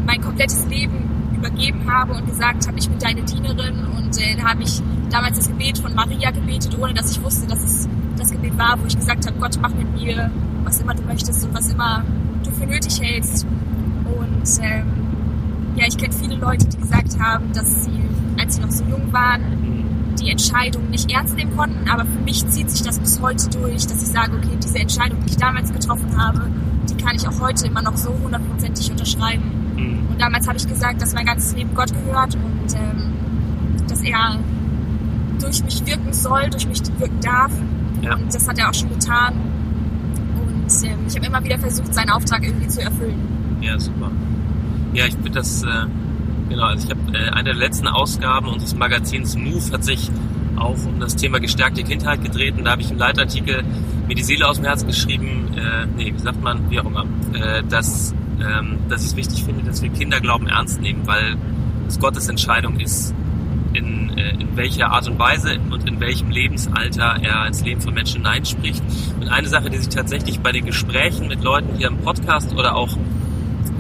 mein 0.06 0.22
komplettes 0.22 0.66
Leben 0.68 1.10
übergeben 1.36 1.92
habe 1.92 2.14
und 2.14 2.26
gesagt 2.26 2.68
habe, 2.68 2.78
ich 2.78 2.90
bin 2.90 3.00
deine 3.00 3.22
Dienerin. 3.24 3.86
Und 3.98 4.18
äh, 4.20 4.36
da 4.36 4.50
habe 4.52 4.64
ich 4.64 4.82
damals 5.10 5.38
das 5.38 5.48
Gebet 5.48 5.78
von 5.78 5.94
Maria 5.96 6.32
gebetet, 6.32 6.78
ohne 6.80 6.94
dass 6.94 7.12
ich 7.12 7.22
wusste, 7.24 7.48
dass 7.48 7.64
es 7.64 7.88
das 8.18 8.32
Gebet 8.32 8.58
war, 8.58 8.78
wo 8.82 8.86
ich 8.86 8.98
gesagt 8.98 9.26
habe, 9.26 9.38
Gott, 9.40 9.58
mach 9.62 9.74
mit 9.74 9.92
mir, 9.94 10.30
was 10.64 10.80
immer 10.82 10.94
du 10.94 11.04
möchtest 11.04 11.46
und 11.46 11.54
was 11.54 11.70
immer 11.72 12.04
du 12.44 12.52
für 12.52 12.66
nötig 12.66 13.02
hältst. 13.02 13.46
Und 14.06 14.44
ähm, 14.62 14.86
ja, 15.76 15.86
ich 15.88 15.98
kenne 15.98 16.14
viele 16.14 16.36
Leute, 16.36 16.68
die 16.68 16.78
gesagt 16.78 17.20
haben, 17.20 17.52
dass 17.54 17.84
sie, 17.86 18.00
als 18.44 18.56
sie 18.56 18.62
noch 18.62 18.72
so 18.72 18.84
jung 18.84 19.14
waren, 19.14 20.16
die 20.22 20.30
Entscheidung 20.30 20.90
nicht 20.90 21.10
ernst 21.12 21.36
nehmen 21.36 21.56
konnten. 21.56 21.90
Aber 21.90 22.06
für 22.06 22.20
mich 22.20 22.46
zieht 22.48 22.70
sich 22.70 22.82
das 22.84 23.00
bis 23.00 23.22
heute 23.22 23.50
durch, 23.50 23.88
dass 23.88 24.04
ich 24.04 24.10
sage, 24.10 24.34
okay, 24.38 24.58
diese 24.62 24.80
Entscheidung, 24.80 25.20
die 25.26 25.32
ich 25.32 25.38
damals 25.38 25.72
getroffen 25.72 26.18
habe, 26.18 26.50
die 26.90 27.02
kann 27.02 27.16
ich 27.16 27.28
auch 27.28 27.40
heute 27.40 27.68
immer 27.68 27.82
noch 27.82 27.96
so 27.96 28.14
hundertprozentig 28.22 28.92
unterschreiben. 28.92 29.44
Mhm. 29.78 30.08
Und 30.12 30.22
damals 30.22 30.48
habe 30.48 30.58
ich 30.58 30.68
gesagt, 30.68 31.02
dass 31.02 31.14
mein 31.14 31.26
ganzes 31.26 31.56
Leben 31.56 31.74
Gott 31.74 31.92
gehört 31.94 32.36
und 32.36 32.76
ähm, 32.76 33.14
dass 33.88 34.02
er 34.02 34.38
durch 35.40 35.64
mich 35.64 35.86
wirken 35.86 36.14
soll, 36.14 36.50
durch 36.50 36.68
mich 36.68 36.82
wirken 37.00 37.20
darf. 37.22 37.52
Ja. 38.02 38.16
Und 38.16 38.34
das 38.34 38.48
hat 38.48 38.60
er 38.60 38.70
auch 38.70 38.74
schon 38.74 38.90
getan. 38.90 39.34
Und 40.36 40.86
ähm, 40.86 41.00
ich 41.08 41.16
habe 41.16 41.26
immer 41.26 41.44
wieder 41.44 41.58
versucht, 41.58 41.94
seinen 41.94 42.10
Auftrag 42.10 42.44
irgendwie 42.44 42.68
zu 42.68 42.82
erfüllen. 42.82 43.18
Ja, 43.62 43.80
super. 43.80 44.12
Ja, 44.94 45.06
ich 45.06 45.14
finde 45.14 45.32
das, 45.32 45.64
äh, 45.64 45.86
genau, 46.54 46.68
also 46.68 46.88
ich 46.88 46.96
habe 46.96 47.18
äh, 47.18 47.30
eine 47.32 47.44
der 47.46 47.56
letzten 47.56 47.88
Ausgaben 47.88 48.48
unseres 48.48 48.76
Magazins 48.76 49.36
Move 49.36 49.72
hat 49.72 49.84
sich 49.84 50.10
auch 50.56 50.78
um 50.86 51.00
das 51.00 51.16
Thema 51.16 51.40
gestärkte 51.40 51.84
Kindheit 51.84 52.24
gedreht 52.24 52.56
und 52.58 52.66
da 52.66 52.72
habe 52.72 52.82
ich 52.82 52.92
im 52.92 52.98
Leitartikel 52.98 53.64
mir 54.08 54.16
die 54.16 54.24
Seele 54.24 54.48
aus 54.48 54.58
dem 54.58 54.66
Herzen 54.66 54.88
geschrieben, 54.88 55.54
äh, 55.58 55.86
nee, 55.98 56.14
wie 56.14 56.20
sagt 56.20 56.42
man, 56.42 56.70
wie 56.70 56.80
auch 56.80 56.86
immer, 56.86 57.06
äh, 57.34 57.64
dass, 57.64 58.14
ähm, 58.40 58.78
dass 58.88 59.02
ich 59.02 59.08
es 59.08 59.16
wichtig 59.16 59.44
finde, 59.44 59.64
dass 59.64 59.82
wir 59.82 59.90
Kinderglauben 59.90 60.48
ernst 60.48 60.80
nehmen, 60.80 61.08
weil 61.08 61.36
es 61.88 62.00
Gottes 62.00 62.30
Entscheidung 62.30 62.80
ist, 62.80 63.16
in, 63.74 64.16
äh, 64.16 64.32
in 64.40 64.56
welcher 64.56 64.92
Art 64.92 65.08
und 65.08 65.18
Weise 65.18 65.58
und 65.72 65.90
in 65.90 66.00
welchem 66.00 66.30
Lebensalter 66.30 67.18
er 67.22 67.48
ins 67.48 67.64
Leben 67.64 67.82
von 67.82 67.94
Menschen 67.94 68.18
hineinspricht. 68.18 68.84
Und 69.20 69.30
eine 69.30 69.48
Sache, 69.48 69.72
die 69.72 69.78
sich 69.78 69.90
tatsächlich 69.90 70.40
bei 70.40 70.52
den 70.52 70.66
Gesprächen 70.66 71.28
mit 71.28 71.44
Leuten 71.44 71.76
hier 71.78 71.88
im 71.88 71.98
Podcast 71.98 72.54
oder 72.54 72.76
auch 72.76 72.96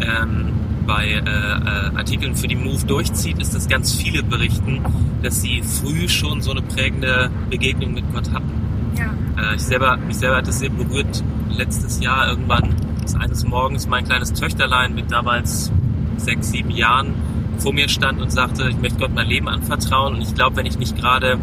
ähm, 0.01 0.62
bei 0.85 1.05
äh, 1.07 1.19
äh, 1.19 1.95
Artikeln 1.95 2.35
für 2.35 2.47
die 2.47 2.55
Move 2.55 2.85
durchzieht, 2.85 3.39
ist, 3.39 3.55
dass 3.55 3.67
ganz 3.67 3.93
viele 3.93 4.23
berichten, 4.23 4.81
dass 5.21 5.41
sie 5.41 5.61
früh 5.61 6.07
schon 6.07 6.41
so 6.41 6.51
eine 6.51 6.61
prägende 6.61 7.29
Begegnung 7.49 7.93
mit 7.93 8.11
Gott 8.13 8.31
hatten. 8.31 8.51
Ja. 8.97 9.51
Äh, 9.51 9.55
ich 9.55 9.61
selber, 9.61 9.97
mich 9.97 10.17
selber 10.17 10.37
hat 10.37 10.47
das 10.47 10.59
sehr 10.59 10.69
berührt. 10.69 11.23
Letztes 11.49 11.99
Jahr 12.01 12.29
irgendwann, 12.29 12.75
ist 13.03 13.15
eines 13.15 13.43
Morgens 13.45 13.87
mein 13.87 14.05
kleines 14.05 14.33
Töchterlein 14.33 14.95
mit 14.95 15.11
damals 15.11 15.71
sechs, 16.17 16.51
sieben 16.51 16.71
Jahren 16.71 17.13
vor 17.57 17.73
mir 17.73 17.89
stand 17.89 18.21
und 18.21 18.31
sagte, 18.31 18.69
ich 18.69 18.77
möchte 18.77 18.99
Gott 18.99 19.13
mein 19.13 19.27
Leben 19.27 19.47
anvertrauen. 19.47 20.15
Und 20.15 20.21
ich 20.21 20.33
glaube, 20.33 20.55
wenn 20.57 20.65
ich 20.65 20.77
nicht 20.77 20.97
gerade 20.97 21.37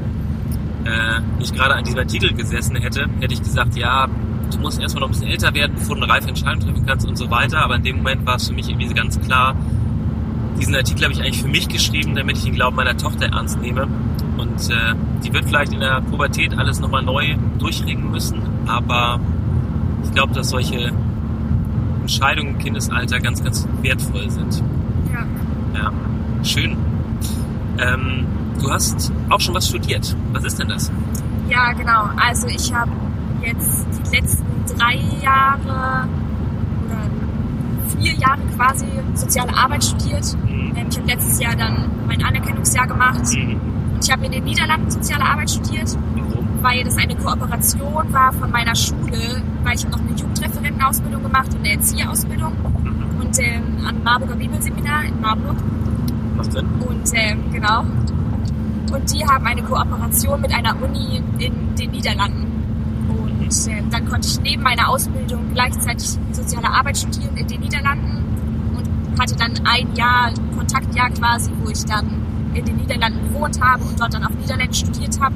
äh, 0.85 1.21
nicht 1.39 1.55
gerade 1.55 1.75
an 1.75 1.85
diesem 1.85 1.99
Artikel 1.99 2.33
gesessen 2.35 2.77
hätte, 2.77 3.07
hätte 3.21 3.35
ich 3.35 3.43
gesagt, 3.43 3.77
ja, 3.77 4.09
du 4.55 4.59
musst 4.59 4.81
erstmal 4.81 5.01
noch 5.01 5.09
ein 5.09 5.13
bisschen 5.13 5.29
älter 5.29 5.55
werden, 5.55 5.73
bevor 5.75 5.97
du 5.97 6.03
eine 6.03 6.13
reife 6.13 6.29
Entscheidung 6.29 6.61
treffen 6.61 6.87
kannst 6.87 7.07
und 7.07 7.17
so 7.17 7.31
weiter. 7.31 7.63
Aber 7.63 7.77
in 7.77 7.83
dem 7.83 7.97
Moment 7.99 8.27
war 8.27 8.37
es 8.37 8.49
für 8.49 8.55
mich 8.55 8.69
irgendwie 8.69 8.93
ganz 8.93 9.21
klar, 9.21 9.55
diesen 10.59 10.75
Artikel 10.75 11.05
habe 11.05 11.13
ich 11.15 11.21
eigentlich 11.21 11.41
für 11.41 11.49
mich 11.49 11.69
geschrieben, 11.69 12.15
damit 12.15 12.37
ich 12.37 12.45
den 12.45 12.55
Glauben 12.55 12.77
meiner 12.77 12.97
Tochter 12.97 13.27
ernst 13.27 13.61
nehme. 13.61 13.89
Und 14.37 14.71
äh, 14.71 14.95
die 15.25 15.33
wird 15.33 15.47
vielleicht 15.47 15.73
in 15.73 15.81
der 15.81 16.01
Pubertät 16.03 16.57
alles 16.57 16.81
nochmal 16.81 17.03
neu 17.03 17.37
durchringen 17.59 18.11
müssen, 18.11 18.43
aber 18.67 19.21
ich 20.05 20.13
glaube, 20.13 20.33
dass 20.33 20.51
solche 20.51 20.93
Entscheidungen 22.01 22.55
im 22.55 22.59
Kindesalter 22.59 23.21
ganz, 23.21 23.43
ganz 23.43 23.69
wertvoll 23.83 24.31
sind. 24.31 24.63
Ja. 25.13 25.27
Ja, 25.79 25.93
schön. 26.43 26.77
Ähm, 27.79 28.27
du 28.61 28.71
hast 28.71 29.13
auch 29.29 29.41
schon 29.41 29.55
was 29.55 29.69
studiert. 29.69 30.17
Was 30.33 30.45
ist 30.45 30.59
denn 30.59 30.69
das? 30.69 30.91
Ja, 31.49 31.73
genau. 31.73 32.09
Also 32.17 32.47
ich 32.49 32.73
habe 32.73 32.91
jetzt 33.45 33.87
die 34.11 34.17
letzten 34.17 34.45
drei 34.77 34.97
Jahre 35.23 36.09
oder 36.87 37.01
vier 37.99 38.15
Jahre 38.15 38.41
quasi 38.57 38.87
soziale 39.15 39.55
Arbeit 39.57 39.85
studiert. 39.85 40.25
Mhm. 40.45 40.73
Ähm, 40.77 40.87
ich 40.91 40.97
habe 40.99 41.07
letztes 41.09 41.41
Jahr 41.41 41.57
dann 41.57 41.91
mein 42.07 42.23
Anerkennungsjahr 42.25 42.87
gemacht 42.87 43.23
Mhm. 43.35 43.61
und 43.95 44.05
ich 44.05 44.11
habe 44.11 44.27
in 44.27 44.33
den 44.33 44.45
Niederlanden 44.45 44.91
soziale 44.91 45.25
Arbeit 45.25 45.51
studiert, 45.51 45.97
weil 46.63 46.85
das 46.85 46.97
eine 46.97 47.15
Kooperation 47.17 48.13
war 48.13 48.33
von 48.33 48.51
meiner 48.51 48.75
Schule, 48.75 49.43
weil 49.65 49.75
ich 49.75 49.85
habe 49.85 49.93
noch 49.97 50.01
eine 50.01 50.17
Jugendreferentenausbildung 50.17 51.23
gemacht 51.23 51.49
und 51.55 51.61
eine 51.61 51.73
Erzieherausbildung 51.73 52.53
Mhm. 52.53 53.21
und 53.21 53.39
ähm, 53.39 53.63
am 53.87 54.03
Marburger 54.03 54.37
Bibelseminar 54.37 55.05
in 55.05 55.21
Marburg. 55.21 55.57
Macht 56.37 56.53
Sinn. 56.53 56.67
Und 56.87 57.11
ähm, 57.15 57.39
genau. 57.53 57.81
Und 58.93 59.13
die 59.15 59.25
haben 59.25 59.47
eine 59.47 59.63
Kooperation 59.63 60.41
mit 60.41 60.53
einer 60.53 60.75
Uni 60.83 61.23
in 61.39 61.77
den 61.77 61.91
Niederlanden. 61.91 62.50
Und 63.51 63.69
ähm, 63.69 63.91
dann 63.91 64.09
konnte 64.09 64.29
ich 64.29 64.41
neben 64.41 64.63
meiner 64.63 64.89
Ausbildung 64.89 65.53
gleichzeitig 65.53 66.09
soziale 66.31 66.71
Arbeit 66.71 66.99
studieren 66.99 67.37
in 67.37 67.49
den 67.49 67.61
Niederlanden 67.61 68.25
und 68.77 69.21
hatte 69.21 69.35
dann 69.35 69.53
ein 69.65 69.93
Jahr, 69.97 70.33
Kontaktjahr 70.57 71.11
quasi, 71.11 71.51
wo 71.61 71.69
ich 71.69 71.85
dann 71.85 72.07
in 72.55 72.65
den 72.65 72.77
Niederlanden 72.77 73.29
gewohnt 73.29 73.61
habe 73.61 73.83
und 73.83 73.99
dort 73.99 74.15
dann 74.15 74.23
auf 74.23 74.33
Niederländisch 74.35 74.81
studiert 74.81 75.21
habe. 75.21 75.35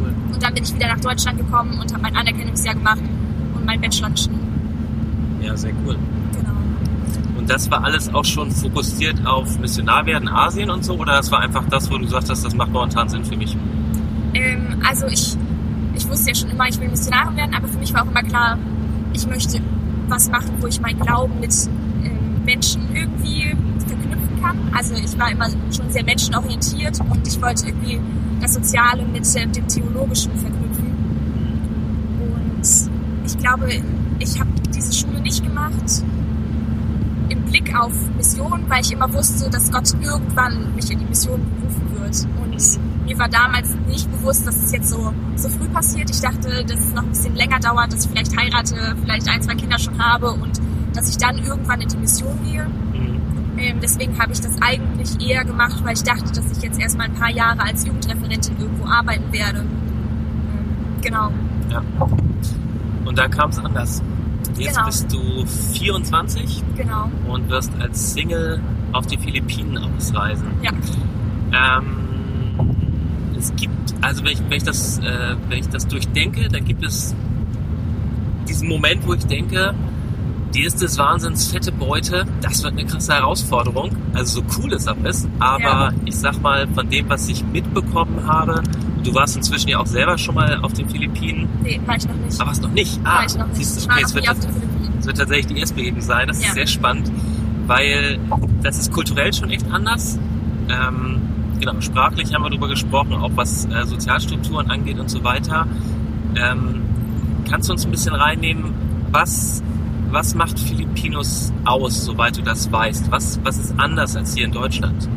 Cool. 0.00 0.14
Und 0.32 0.42
dann 0.42 0.54
bin 0.54 0.64
ich 0.64 0.74
wieder 0.74 0.88
nach 0.88 1.00
Deutschland 1.00 1.38
gekommen 1.38 1.78
und 1.78 1.92
habe 1.92 2.02
mein 2.02 2.16
Anerkennungsjahr 2.16 2.74
gemacht 2.74 3.02
und 3.54 3.66
mein 3.66 3.78
Bachelor 3.78 4.10
geschrieben. 4.10 4.40
Ja, 5.42 5.54
sehr 5.54 5.72
cool. 5.84 5.98
Genau. 6.32 6.54
Und 7.38 7.50
das 7.50 7.70
war 7.70 7.84
alles 7.84 8.12
auch 8.14 8.24
schon 8.24 8.50
fokussiert 8.50 9.26
auf 9.26 9.58
Missionarwerden 9.58 10.28
Asien 10.28 10.70
und 10.70 10.82
so? 10.82 10.94
Oder 10.94 11.16
das 11.16 11.30
war 11.30 11.40
einfach 11.40 11.68
das, 11.68 11.90
wo 11.90 11.98
du 11.98 12.06
sagst, 12.06 12.30
das 12.30 12.54
macht 12.54 12.72
momentan 12.72 13.10
Sinn 13.10 13.22
für 13.22 13.36
mich? 13.36 13.54
Ähm, 14.32 14.82
also 14.82 15.06
ich, 15.06 15.36
ich 15.94 16.08
wusste 16.08 16.30
ja 16.30 16.34
schon 16.34 16.50
immer, 16.50 16.68
ich 16.68 16.78
will 16.80 16.88
Missionarin 16.88 17.36
werden, 17.36 17.54
aber 17.54 17.68
für 17.68 17.78
mich 17.78 17.92
war 17.94 18.02
auch 18.02 18.10
immer 18.10 18.22
klar, 18.22 18.58
ich 19.12 19.26
möchte 19.26 19.60
was 20.08 20.28
machen, 20.30 20.54
wo 20.60 20.66
ich 20.66 20.80
meinen 20.80 20.98
Glauben 20.98 21.40
mit 21.40 21.54
ähm, 22.04 22.44
Menschen 22.44 22.94
irgendwie 22.94 23.56
verknüpfen 23.86 24.42
kann. 24.42 24.58
Also 24.74 24.94
ich 24.94 25.18
war 25.18 25.30
immer 25.30 25.48
schon 25.74 25.90
sehr 25.90 26.04
menschenorientiert 26.04 27.00
und 27.00 27.26
ich 27.26 27.40
wollte 27.40 27.66
irgendwie 27.66 28.00
das 28.40 28.54
Soziale 28.54 29.04
mit 29.06 29.26
ähm, 29.36 29.52
dem 29.52 29.66
Theologischen 29.68 30.32
verknüpfen. 30.36 30.92
Und 32.20 32.62
ich 33.26 33.38
glaube, 33.38 33.68
ich 34.18 34.40
habe 34.40 34.50
diese 34.74 34.92
Schule 34.92 35.20
nicht 35.20 35.42
gemacht 35.42 36.02
im 37.28 37.42
Blick 37.42 37.74
auf 37.74 37.92
Mission, 38.16 38.64
weil 38.68 38.82
ich 38.82 38.92
immer 38.92 39.12
wusste, 39.12 39.48
dass 39.48 39.70
Gott 39.72 39.94
irgendwann 40.02 40.74
mich 40.74 40.90
in 40.90 40.98
die 40.98 41.06
Mission 41.06 41.40
berufen 41.58 42.00
wird. 42.00 42.26
Und 42.42 42.78
mir 43.04 43.18
war 43.18 43.28
damals 43.28 43.74
nicht 43.86 44.10
bewusst, 44.10 44.46
dass 44.46 44.56
es 44.56 44.72
jetzt 44.72 44.88
so, 44.90 45.12
so 45.36 45.48
früh 45.48 45.68
passiert. 45.68 46.10
Ich 46.10 46.20
dachte, 46.20 46.64
dass 46.64 46.78
es 46.80 46.92
noch 46.94 47.02
ein 47.02 47.10
bisschen 47.10 47.34
länger 47.34 47.60
dauert, 47.60 47.92
dass 47.92 48.04
ich 48.04 48.10
vielleicht 48.10 48.36
heirate, 48.36 48.96
vielleicht 49.02 49.28
ein, 49.28 49.42
zwei 49.42 49.54
Kinder 49.54 49.78
schon 49.78 49.98
habe 50.02 50.30
und 50.32 50.60
dass 50.94 51.08
ich 51.08 51.16
dann 51.16 51.38
irgendwann 51.38 51.80
in 51.80 51.88
die 51.88 51.96
Mission 51.96 52.38
gehe. 52.44 52.64
Mhm. 52.64 53.20
Ähm, 53.58 53.78
deswegen 53.82 54.18
habe 54.18 54.32
ich 54.32 54.40
das 54.40 54.60
eigentlich 54.60 55.20
eher 55.28 55.44
gemacht, 55.44 55.80
weil 55.84 55.94
ich 55.94 56.02
dachte, 56.02 56.24
dass 56.32 56.50
ich 56.56 56.62
jetzt 56.62 56.80
erstmal 56.80 57.06
ein 57.06 57.14
paar 57.14 57.30
Jahre 57.30 57.62
als 57.62 57.86
Jugendreferentin 57.86 58.56
irgendwo 58.58 58.86
arbeiten 58.86 59.32
werde. 59.32 59.60
Ähm, 59.60 61.00
genau. 61.02 61.30
Ja. 61.70 61.82
Und 63.04 63.18
dann 63.18 63.30
kam 63.30 63.50
es 63.50 63.58
anders. 63.58 64.02
Jetzt 64.56 64.74
Genau. 64.74 64.86
bist 64.86 65.12
du 65.12 65.46
24 65.74 66.62
Genau. 66.76 67.10
und 67.28 67.48
wirst 67.48 67.72
als 67.80 68.12
Single 68.14 68.60
auf 68.92 69.06
die 69.06 69.16
Philippinen 69.18 69.78
ausreisen. 69.78 70.46
Ja. 70.62 70.70
Ähm, 71.52 72.03
es 73.44 73.56
gibt, 73.56 73.94
also 74.00 74.24
wenn 74.24 74.32
ich, 74.32 74.40
wenn 74.48 74.56
ich 74.56 74.62
das, 74.64 74.98
äh, 74.98 75.36
wenn 75.48 75.58
ich 75.58 75.68
das 75.68 75.86
durchdenke, 75.86 76.48
dann 76.48 76.64
gibt 76.64 76.84
es 76.84 77.14
diesen 78.48 78.68
Moment, 78.68 79.06
wo 79.06 79.14
ich 79.14 79.24
denke, 79.26 79.74
dir 80.54 80.66
ist 80.66 80.80
des 80.80 80.98
Wahnsinns 80.98 81.48
fette 81.50 81.72
Beute, 81.72 82.26
das 82.40 82.62
wird 82.62 82.74
eine 82.74 82.84
krasse 82.84 83.14
Herausforderung. 83.14 83.90
Also 84.12 84.40
so 84.40 84.46
cool 84.62 84.72
es 84.72 84.86
auch 84.86 84.96
ist, 85.04 85.28
aber 85.40 85.62
Ja. 85.62 85.92
ich 86.04 86.14
sag 86.16 86.40
mal, 86.42 86.66
von 86.68 86.88
dem, 86.88 87.08
was 87.08 87.28
ich 87.28 87.44
mitbekommen 87.44 88.26
habe, 88.26 88.62
du 89.02 89.14
warst 89.14 89.36
inzwischen 89.36 89.68
ja 89.68 89.78
auch 89.78 89.86
selber 89.86 90.16
schon 90.16 90.36
mal 90.36 90.58
auf 90.62 90.72
den 90.72 90.88
Philippinen, 90.88 91.48
Nee, 91.62 91.80
war 91.86 91.96
ich 91.96 92.06
noch 92.06 92.14
nicht. 92.14 92.40
aber 92.40 92.50
was 92.50 92.60
noch 92.60 92.70
nicht. 92.70 93.00
Ah, 93.04 93.16
war 93.16 93.24
ich 93.26 93.34
noch 93.36 93.46
nicht. 93.48 93.56
siehst 93.56 93.88
okay, 93.90 94.02
es 94.04 94.14
wird 94.14 94.26
das 94.28 95.06
wird 95.06 95.18
tatsächlich 95.18 95.46
die 95.48 95.58
erste 95.58 95.74
Begegnung 95.74 96.00
sein. 96.02 96.28
Das 96.28 96.40
Ja. 96.40 96.48
ist 96.48 96.54
sehr 96.54 96.66
spannend, 96.66 97.10
weil 97.66 98.18
das 98.62 98.78
ist 98.78 98.90
kulturell 98.92 99.32
schon 99.34 99.50
echt 99.50 99.66
anders. 99.70 100.18
Ähm, 100.70 101.20
genau, 101.64 101.80
sprachlich 101.80 102.34
haben 102.34 102.42
wir 102.42 102.50
darüber 102.50 102.68
gesprochen, 102.68 103.14
auch 103.14 103.30
was 103.34 103.66
äh, 103.66 103.84
Sozialstrukturen 103.84 104.70
angeht 104.70 104.98
und 104.98 105.08
so 105.08 105.24
weiter. 105.24 105.66
Ähm, 106.36 106.82
kannst 107.48 107.68
du 107.68 107.72
uns 107.72 107.84
ein 107.84 107.90
bisschen 107.90 108.14
reinnehmen, 108.14 108.74
was, 109.10 109.62
was 110.10 110.34
macht 110.34 110.58
Filipinos 110.58 111.52
aus, 111.64 112.04
soweit 112.04 112.36
du 112.36 112.42
das 112.42 112.70
weißt? 112.70 113.10
Was, 113.10 113.40
was 113.44 113.58
ist 113.58 113.74
anders 113.78 114.16
als 114.16 114.34
hier 114.34 114.44
in 114.44 114.52
Deutschland? 114.52 115.08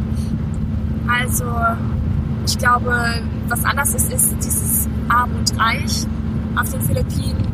Also, 1.08 1.46
ich 2.46 2.58
glaube, 2.58 3.22
was 3.48 3.64
anders 3.66 3.94
ist, 3.96 4.12
ist 4.12 4.36
dieses 4.44 4.88
Arm 5.10 5.32
und 5.38 5.60
Reich 5.60 6.06
auf 6.56 6.70
den 6.70 6.82
Philippinen. 6.82 7.48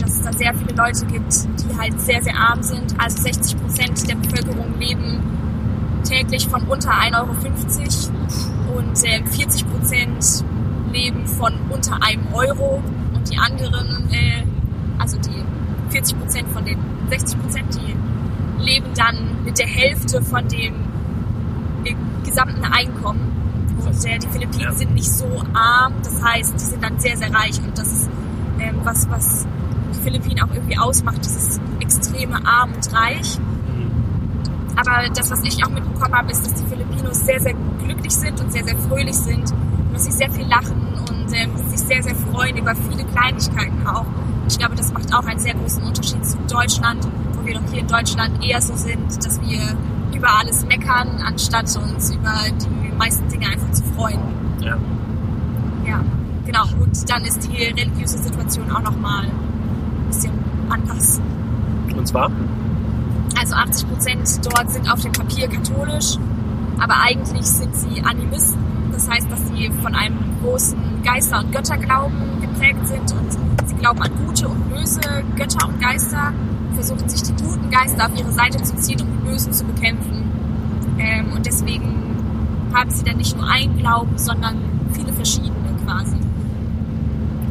Dass 0.00 0.12
es 0.12 0.22
da 0.22 0.32
sehr 0.32 0.54
viele 0.54 0.74
Leute 0.74 1.04
gibt, 1.06 1.48
die 1.60 1.78
halt 1.78 2.00
sehr, 2.00 2.22
sehr 2.22 2.36
arm 2.36 2.62
sind. 2.62 2.94
Also 2.98 3.22
60 3.22 3.60
Prozent 3.60 4.08
der 4.08 4.14
Bevölkerung 4.16 4.78
leben 4.78 5.20
täglich 6.04 6.48
von 6.48 6.62
unter 6.64 6.90
1,50 6.90 7.14
Euro 7.16 8.78
und 8.78 9.04
äh, 9.04 9.22
40 9.24 9.70
Prozent 9.70 10.44
leben 10.92 11.26
von 11.26 11.52
unter 11.70 12.02
einem 12.02 12.32
Euro 12.32 12.82
und 13.14 13.30
die 13.30 13.38
anderen, 13.38 14.08
äh, 14.10 14.44
also 14.98 15.18
die 15.18 15.44
40 15.90 16.18
Prozent 16.18 16.48
von 16.50 16.64
den 16.64 16.78
60 17.08 17.40
Prozent, 17.40 17.66
die 17.74 17.96
leben 18.62 18.88
dann 18.94 19.44
mit 19.44 19.58
der 19.58 19.66
Hälfte 19.66 20.22
von 20.22 20.46
dem 20.48 20.74
äh, 21.84 21.94
gesamten 22.24 22.64
Einkommen. 22.64 23.32
Und 23.84 24.04
äh, 24.04 24.18
die 24.18 24.26
Philippinen 24.28 24.60
Ja. 24.64 24.72
sind 24.72 24.94
nicht 24.94 25.10
so 25.10 25.26
arm, 25.54 25.94
das 26.02 26.22
heißt, 26.22 26.54
die 26.54 26.64
sind 26.64 26.82
dann 26.82 26.98
sehr, 26.98 27.16
sehr 27.16 27.32
reich 27.32 27.58
und 27.62 27.78
das 27.78 27.90
ist 27.92 28.10
ähm, 28.58 28.80
was, 28.82 29.08
was 29.08 29.46
die 29.94 30.00
Philippinen 30.00 30.42
auch 30.42 30.52
irgendwie 30.52 30.76
ausmacht, 30.76 31.24
dieses 31.24 31.60
extreme 31.80 32.44
arm 32.44 32.72
und 32.74 32.92
reich. 32.92 33.38
Aber 34.78 35.08
das, 35.12 35.28
was 35.30 35.42
ich 35.42 35.64
auch 35.64 35.70
mitbekommen 35.70 36.14
habe, 36.14 36.30
ist, 36.30 36.46
dass 36.46 36.54
die 36.54 36.64
Filipinos 36.66 37.18
sehr, 37.26 37.40
sehr 37.40 37.54
glücklich 37.82 38.14
sind 38.14 38.40
und 38.40 38.52
sehr, 38.52 38.62
sehr 38.62 38.76
fröhlich 38.76 39.16
sind 39.16 39.50
und 39.50 39.92
dass 39.92 40.04
sie 40.04 40.12
sehr 40.12 40.30
viel 40.30 40.46
lachen 40.46 40.80
und 41.08 41.34
ähm, 41.34 41.50
sich 41.68 41.80
sehr, 41.80 42.00
sehr 42.00 42.14
freuen 42.14 42.56
über 42.56 42.76
viele 42.76 43.04
Kleinigkeiten 43.04 43.84
auch. 43.88 44.06
Ich 44.46 44.56
glaube, 44.56 44.76
das 44.76 44.92
macht 44.92 45.12
auch 45.12 45.26
einen 45.26 45.40
sehr 45.40 45.54
großen 45.54 45.82
Unterschied 45.82 46.24
zu 46.24 46.38
Deutschland, 46.48 47.08
wo 47.32 47.44
wir 47.44 47.54
doch 47.54 47.72
hier 47.72 47.80
in 47.80 47.88
Deutschland 47.88 48.44
eher 48.44 48.62
so 48.62 48.76
sind, 48.76 49.16
dass 49.26 49.40
wir 49.42 49.76
über 50.14 50.28
alles 50.38 50.64
meckern, 50.64 51.22
anstatt 51.26 51.64
uns 51.76 52.14
über 52.14 52.34
die 52.48 52.96
meisten 52.96 53.28
Dinge 53.28 53.48
einfach 53.48 53.72
zu 53.72 53.82
freuen. 53.96 54.20
Ja. 54.60 54.76
Ja, 55.84 56.04
genau. 56.46 56.64
Und 56.80 57.10
dann 57.10 57.24
ist 57.24 57.40
die 57.48 57.56
religiöse 57.56 58.18
Situation 58.18 58.70
auch 58.70 58.82
nochmal 58.82 59.24
ein 59.24 60.06
bisschen 60.06 60.32
anders. 60.70 61.20
Und 61.96 62.06
zwar? 62.06 62.30
Also 63.40 63.54
80 63.54 63.88
Prozent 63.88 64.40
dort 64.44 64.70
sind 64.70 64.90
auf 64.90 65.00
dem 65.00 65.12
Papier 65.12 65.48
katholisch, 65.48 66.16
aber 66.78 67.00
eigentlich 67.02 67.46
sind 67.46 67.74
sie 67.74 68.02
Animisten. 68.02 68.58
Das 68.92 69.08
heißt, 69.08 69.30
dass 69.30 69.40
sie 69.48 69.70
von 69.80 69.94
einem 69.94 70.18
großen 70.42 71.02
Geister- 71.04 71.40
und 71.40 71.52
Götterglauben 71.52 72.40
geprägt 72.40 72.86
sind 72.86 73.12
und 73.12 73.68
sie 73.68 73.74
glauben 73.76 74.02
an 74.02 74.10
gute 74.26 74.48
und 74.48 74.68
böse 74.70 75.00
Götter 75.36 75.68
und 75.68 75.80
Geister, 75.80 76.32
versuchen 76.74 77.08
sich 77.08 77.22
die 77.22 77.42
guten 77.42 77.70
Geister 77.70 78.06
auf 78.06 78.18
ihre 78.18 78.32
Seite 78.32 78.62
zu 78.62 78.76
ziehen, 78.76 79.00
um 79.00 79.06
die 79.06 79.30
bösen 79.30 79.52
zu 79.52 79.64
bekämpfen. 79.64 80.24
Ähm, 80.98 81.32
und 81.32 81.46
deswegen 81.46 81.94
haben 82.74 82.90
sie 82.90 83.04
dann 83.04 83.16
nicht 83.16 83.36
nur 83.36 83.48
einen 83.48 83.78
Glauben, 83.78 84.18
sondern 84.18 84.56
viele 84.92 85.12
verschiedene 85.12 85.52
quasi. 85.84 86.16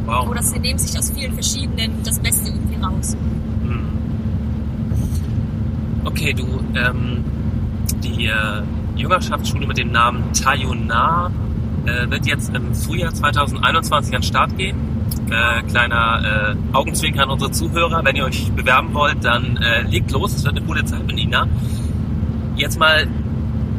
Wow. 0.04 0.28
Oder 0.28 0.42
sie 0.42 0.58
nehmen 0.58 0.78
sich 0.78 0.98
aus 0.98 1.10
vielen 1.10 1.32
verschiedenen 1.34 2.02
das 2.04 2.18
Beste 2.18 2.48
irgendwie 2.48 2.76
raus. 2.76 3.16
Hm. 3.62 3.88
Okay, 6.08 6.32
du, 6.32 6.46
ähm, 6.74 7.22
die 8.02 8.24
äh, 8.26 8.62
Jüngerschaftsschule 8.96 9.66
mit 9.66 9.76
dem 9.76 9.92
Namen 9.92 10.32
Tayunar 10.32 11.30
äh, 11.84 12.08
wird 12.10 12.24
jetzt 12.24 12.54
im 12.56 12.74
Frühjahr 12.74 13.12
2021 13.12 14.14
an 14.14 14.22
den 14.22 14.26
Start 14.26 14.56
gehen. 14.56 14.78
Äh, 15.30 15.62
kleiner 15.64 16.56
äh, 16.72 16.74
Augenzwinker 16.74 17.24
an 17.24 17.28
unsere 17.28 17.50
Zuhörer. 17.50 18.02
Wenn 18.06 18.16
ihr 18.16 18.24
euch 18.24 18.50
bewerben 18.52 18.94
wollt, 18.94 19.22
dann 19.22 19.58
äh, 19.58 19.82
legt 19.82 20.10
los. 20.10 20.34
Es 20.34 20.44
wird 20.44 20.56
eine 20.56 20.64
coole 20.64 20.82
Zeit 20.86 21.06
mit 21.06 21.14
Nina. 21.14 21.46
Jetzt 22.56 22.80
mal, 22.80 23.06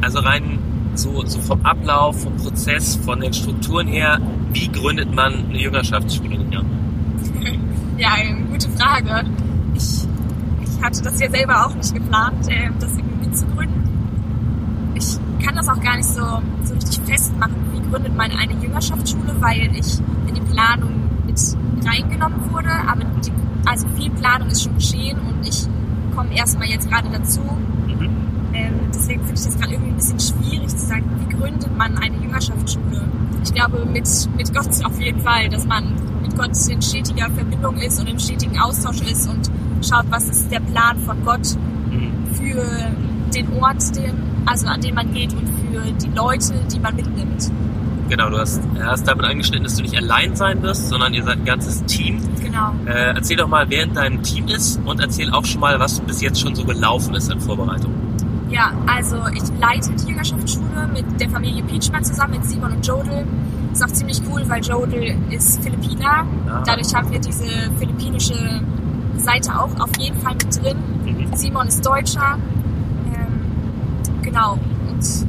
also 0.00 0.20
rein 0.20 0.60
so, 0.94 1.26
so 1.26 1.40
vom 1.40 1.66
Ablauf, 1.66 2.22
vom 2.22 2.36
Prozess, 2.36 2.94
von 2.94 3.20
den 3.20 3.32
Strukturen 3.32 3.88
her, 3.88 4.20
wie 4.52 4.68
gründet 4.68 5.12
man 5.12 5.46
eine 5.48 5.58
Jüngerschaftsschule? 5.58 6.38
Ja. 7.98 8.14
Ähm, 8.16 8.48
gute 8.50 8.70
Frage. 8.70 9.26
Ich, 10.80 10.86
hatte 10.86 11.02
das 11.02 11.20
ja 11.20 11.30
selber 11.30 11.66
auch 11.66 11.74
nicht 11.74 11.94
geplant, 11.94 12.48
äh, 12.48 12.70
das 12.78 12.96
irgendwie 12.96 13.26
mitzugründen. 13.26 13.84
Ich 14.94 15.18
kann 15.44 15.54
das 15.54 15.68
auch 15.68 15.80
gar 15.80 15.96
nicht 15.96 16.08
so, 16.08 16.22
so 16.64 16.74
richtig 16.74 17.00
festmachen, 17.06 17.54
wie 17.72 17.80
gründet 17.90 18.16
man 18.16 18.30
eine 18.30 18.54
Jüngerschaftsschule, 18.54 19.34
weil 19.40 19.76
ich 19.76 19.98
in 20.26 20.34
die 20.34 20.40
Planung 20.40 21.10
mit 21.26 21.38
reingenommen 21.86 22.50
wurde. 22.50 22.70
Aber 22.88 23.04
die, 23.24 23.32
also 23.66 23.88
viel 23.88 24.10
Planung 24.10 24.48
ist 24.48 24.62
schon 24.62 24.74
geschehen 24.74 25.18
und 25.18 25.46
ich 25.46 25.66
komme 26.16 26.34
erstmal 26.34 26.68
jetzt 26.68 26.88
gerade 26.88 27.08
dazu. 27.10 27.40
Mhm. 27.40 28.10
Ähm, 28.54 28.74
deswegen 28.94 29.20
finde 29.20 29.38
ich 29.38 29.46
das 29.46 29.58
gerade 29.58 29.72
irgendwie 29.72 29.90
ein 29.90 29.96
bisschen 29.96 30.20
schwierig 30.20 30.68
zu 30.68 30.86
sagen, 30.86 31.04
wie 31.18 31.36
gründet 31.36 31.76
man 31.76 31.98
eine 31.98 32.16
Jüngerschaftsschule. 32.16 33.06
Ich 33.44 33.52
glaube 33.52 33.84
mit, 33.84 34.08
mit 34.36 34.54
Gott 34.54 34.84
auf 34.84 34.98
jeden 34.98 35.20
Fall, 35.20 35.50
dass 35.50 35.66
man 35.66 35.94
mit 36.22 36.36
Gott 36.36 36.56
in 36.68 36.80
stetiger 36.80 37.30
Verbindung 37.30 37.76
ist 37.76 38.00
und 38.00 38.08
im 38.08 38.18
stetigen 38.18 38.58
Austausch 38.58 39.02
ist 39.02 39.28
und 39.28 39.50
schaut, 39.82 40.04
was 40.10 40.28
ist 40.28 40.50
der 40.50 40.60
Plan 40.60 40.98
von 40.98 41.24
Gott 41.24 41.56
Mhm. 41.90 42.34
für 42.34 42.62
den 43.34 43.52
Ort, 43.60 43.96
den, 43.96 44.12
also 44.46 44.66
an 44.68 44.80
dem 44.80 44.94
man 44.94 45.12
geht 45.12 45.32
und 45.32 45.48
für 45.48 45.90
die 45.92 46.10
Leute, 46.16 46.54
die 46.72 46.78
man 46.78 46.94
mitnimmt. 46.94 47.50
Genau, 48.08 48.28
du 48.30 48.38
hast, 48.38 48.60
hast 48.80 49.06
damit 49.06 49.24
angeschnitten, 49.24 49.64
dass 49.64 49.76
du 49.76 49.82
nicht 49.82 49.96
allein 49.96 50.34
sein 50.34 50.62
wirst, 50.62 50.88
sondern 50.88 51.14
ihr 51.14 51.22
seid 51.22 51.38
ein 51.38 51.44
ganzes 51.44 51.84
Team. 51.84 52.20
Genau. 52.42 52.72
Äh, 52.86 53.14
erzähl 53.14 53.36
doch 53.36 53.46
mal, 53.48 53.66
wer 53.70 53.84
in 53.84 53.94
deinem 53.94 54.22
Team 54.22 54.48
ist 54.48 54.80
und 54.84 55.00
erzähl 55.00 55.30
auch 55.32 55.44
schon 55.44 55.60
mal, 55.60 55.78
was 55.78 56.00
bis 56.00 56.20
jetzt 56.20 56.40
schon 56.40 56.54
so 56.56 56.64
gelaufen 56.64 57.14
ist 57.14 57.30
in 57.30 57.40
Vorbereitung. 57.40 57.92
Ja, 58.50 58.72
also 58.86 59.16
ich 59.32 59.42
leite 59.60 59.90
die 59.92 60.08
Jüngerschaftsschule 60.08 60.88
mit 60.92 61.20
der 61.20 61.30
Familie 61.30 61.62
Pietschmann 61.62 62.02
zusammen, 62.02 62.32
mit 62.34 62.44
Simon 62.44 62.72
und 62.72 62.84
Jodel. 62.84 63.24
Ist 63.72 63.84
auch 63.84 63.92
ziemlich 63.92 64.20
cool, 64.28 64.42
weil 64.48 64.60
Jodel 64.60 65.14
ist 65.30 65.62
Philippiner. 65.62 66.26
Ah. 66.48 66.62
Dadurch 66.66 66.92
haben 66.92 67.12
wir 67.12 67.20
diese 67.20 67.46
philippinische 67.78 68.60
Seite 69.20 69.58
auch 69.58 69.70
auf 69.80 69.90
jeden 69.98 70.18
Fall 70.20 70.34
mit 70.34 70.62
drin. 70.62 70.76
Mhm. 71.04 71.34
Simon 71.36 71.66
ist 71.68 71.84
Deutscher. 71.84 72.38
Ähm, 73.14 74.22
genau. 74.22 74.58
Und 74.88 75.26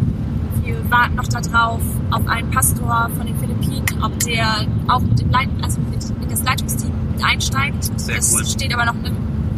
wir 0.64 0.90
warten 0.92 1.16
noch 1.16 1.28
darauf, 1.28 1.82
auf 2.12 2.28
einen 2.28 2.50
Pastor 2.52 3.10
von 3.18 3.26
den 3.26 3.38
Philippinen, 3.38 4.04
ob 4.04 4.18
der 4.20 4.66
auch 4.88 5.02
mit 5.02 5.20
dem 5.20 5.30
Leit 5.32 5.50
also 5.62 5.80
mit 5.90 6.04
in 6.22 6.30
das 6.30 6.44
Leitungsteam 6.44 6.92
mit 7.14 7.24
einsteigt. 7.24 8.00
Sehr 8.00 8.16
das 8.18 8.34
cool. 8.34 8.46
steht 8.46 8.74
aber 8.74 8.86
noch 8.86 8.94
ne- 8.96 9.12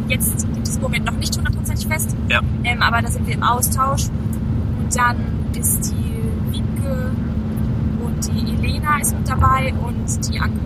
jetzt 0.08 0.44
in 0.44 0.62
diesem 0.62 0.82
Moment 0.82 1.04
noch 1.06 1.14
nicht 1.14 1.36
hundertprozentig 1.36 1.86
fest. 1.86 2.14
Ja. 2.28 2.40
Ähm, 2.64 2.82
aber 2.82 3.00
da 3.02 3.08
sind 3.10 3.26
wir 3.26 3.34
im 3.34 3.42
Austausch. 3.42 4.04
Und 4.08 4.94
dann 4.96 5.16
ist 5.58 5.92
die 5.92 6.52
Wiebke 6.52 7.10
und 8.04 8.26
die 8.26 8.52
Elena 8.66 8.98
ist 9.00 9.16
mit 9.16 9.28
dabei 9.28 9.72
und 9.74 10.28
die 10.32 10.38
Anke. 10.40 10.58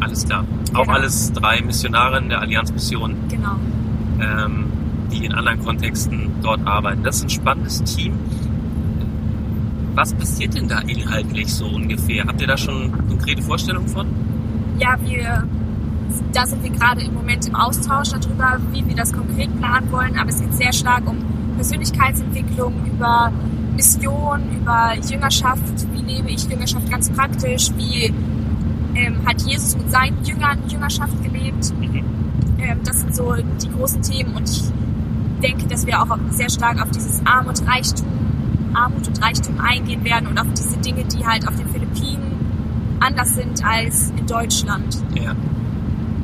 Alles 0.00 0.24
klar. 0.24 0.44
Auch 0.74 0.82
Genau. 0.82 0.92
alles 0.92 1.32
drei 1.32 1.60
Missionarinnen 1.62 2.28
der 2.28 2.40
Allianz-Mission, 2.40 3.14
Genau. 3.28 3.56
ähm, 4.20 4.66
die 5.12 5.24
in 5.24 5.32
anderen 5.34 5.64
Kontexten 5.64 6.30
dort 6.42 6.64
arbeiten. 6.66 7.02
Das 7.02 7.16
ist 7.16 7.22
ein 7.24 7.30
spannendes 7.30 7.82
Team. 7.84 8.12
Was 9.94 10.14
passiert 10.14 10.54
denn 10.54 10.68
da 10.68 10.78
inhaltlich 10.80 11.52
so 11.52 11.66
ungefähr? 11.66 12.24
Habt 12.26 12.40
ihr 12.40 12.46
da 12.46 12.56
schon 12.56 12.92
konkrete 13.08 13.42
Vorstellungen 13.42 13.88
von? 13.88 14.06
Ja, 14.78 14.96
wir, 15.04 15.42
da 16.32 16.46
sind 16.46 16.62
wir 16.62 16.70
gerade 16.70 17.02
im 17.02 17.14
Moment 17.14 17.46
im 17.48 17.56
Austausch 17.56 18.10
darüber, 18.10 18.58
wie 18.72 18.86
wir 18.86 18.94
das 18.94 19.12
konkret 19.12 19.56
planen 19.58 19.90
wollen. 19.90 20.16
Aber 20.16 20.28
es 20.28 20.40
geht 20.40 20.54
sehr 20.54 20.72
stark 20.72 21.02
um 21.08 21.16
Persönlichkeitsentwicklung, 21.56 22.72
über 22.86 23.32
Mission, 23.74 24.40
über 24.60 24.92
Jüngerschaft. 25.10 25.62
Wie 25.92 26.02
lebe 26.14 26.30
ich 26.30 26.44
Jüngerschaft 26.48 26.88
ganz 26.90 27.10
praktisch? 27.10 27.70
Wie 27.76 28.12
ähm, 28.98 29.26
hat 29.26 29.40
Jesus 29.42 29.76
mit 29.76 29.90
seinen 29.90 30.24
Jüngern 30.24 30.58
Jüngerschaft 30.68 31.22
gelebt? 31.22 31.72
Mhm. 31.78 32.04
Ähm, 32.58 32.80
das 32.84 33.00
sind 33.00 33.14
so 33.14 33.34
die 33.34 33.70
großen 33.70 34.02
Themen 34.02 34.34
und 34.34 34.48
ich 34.48 34.62
denke, 35.42 35.66
dass 35.68 35.86
wir 35.86 36.02
auch 36.02 36.18
sehr 36.30 36.50
stark 36.50 36.82
auf 36.82 36.90
dieses 36.90 37.24
Armut, 37.24 37.66
Reichtum, 37.66 38.06
Armut 38.74 39.06
und 39.06 39.22
Reichtum 39.22 39.60
eingehen 39.60 40.04
werden 40.04 40.26
und 40.28 40.38
auf 40.38 40.48
diese 40.56 40.76
Dinge, 40.78 41.04
die 41.04 41.24
halt 41.24 41.46
auf 41.46 41.54
den 41.54 41.68
Philippinen 41.68 42.98
anders 43.00 43.34
sind 43.34 43.64
als 43.64 44.12
in 44.16 44.26
Deutschland. 44.26 44.98
Ja. 45.14 45.34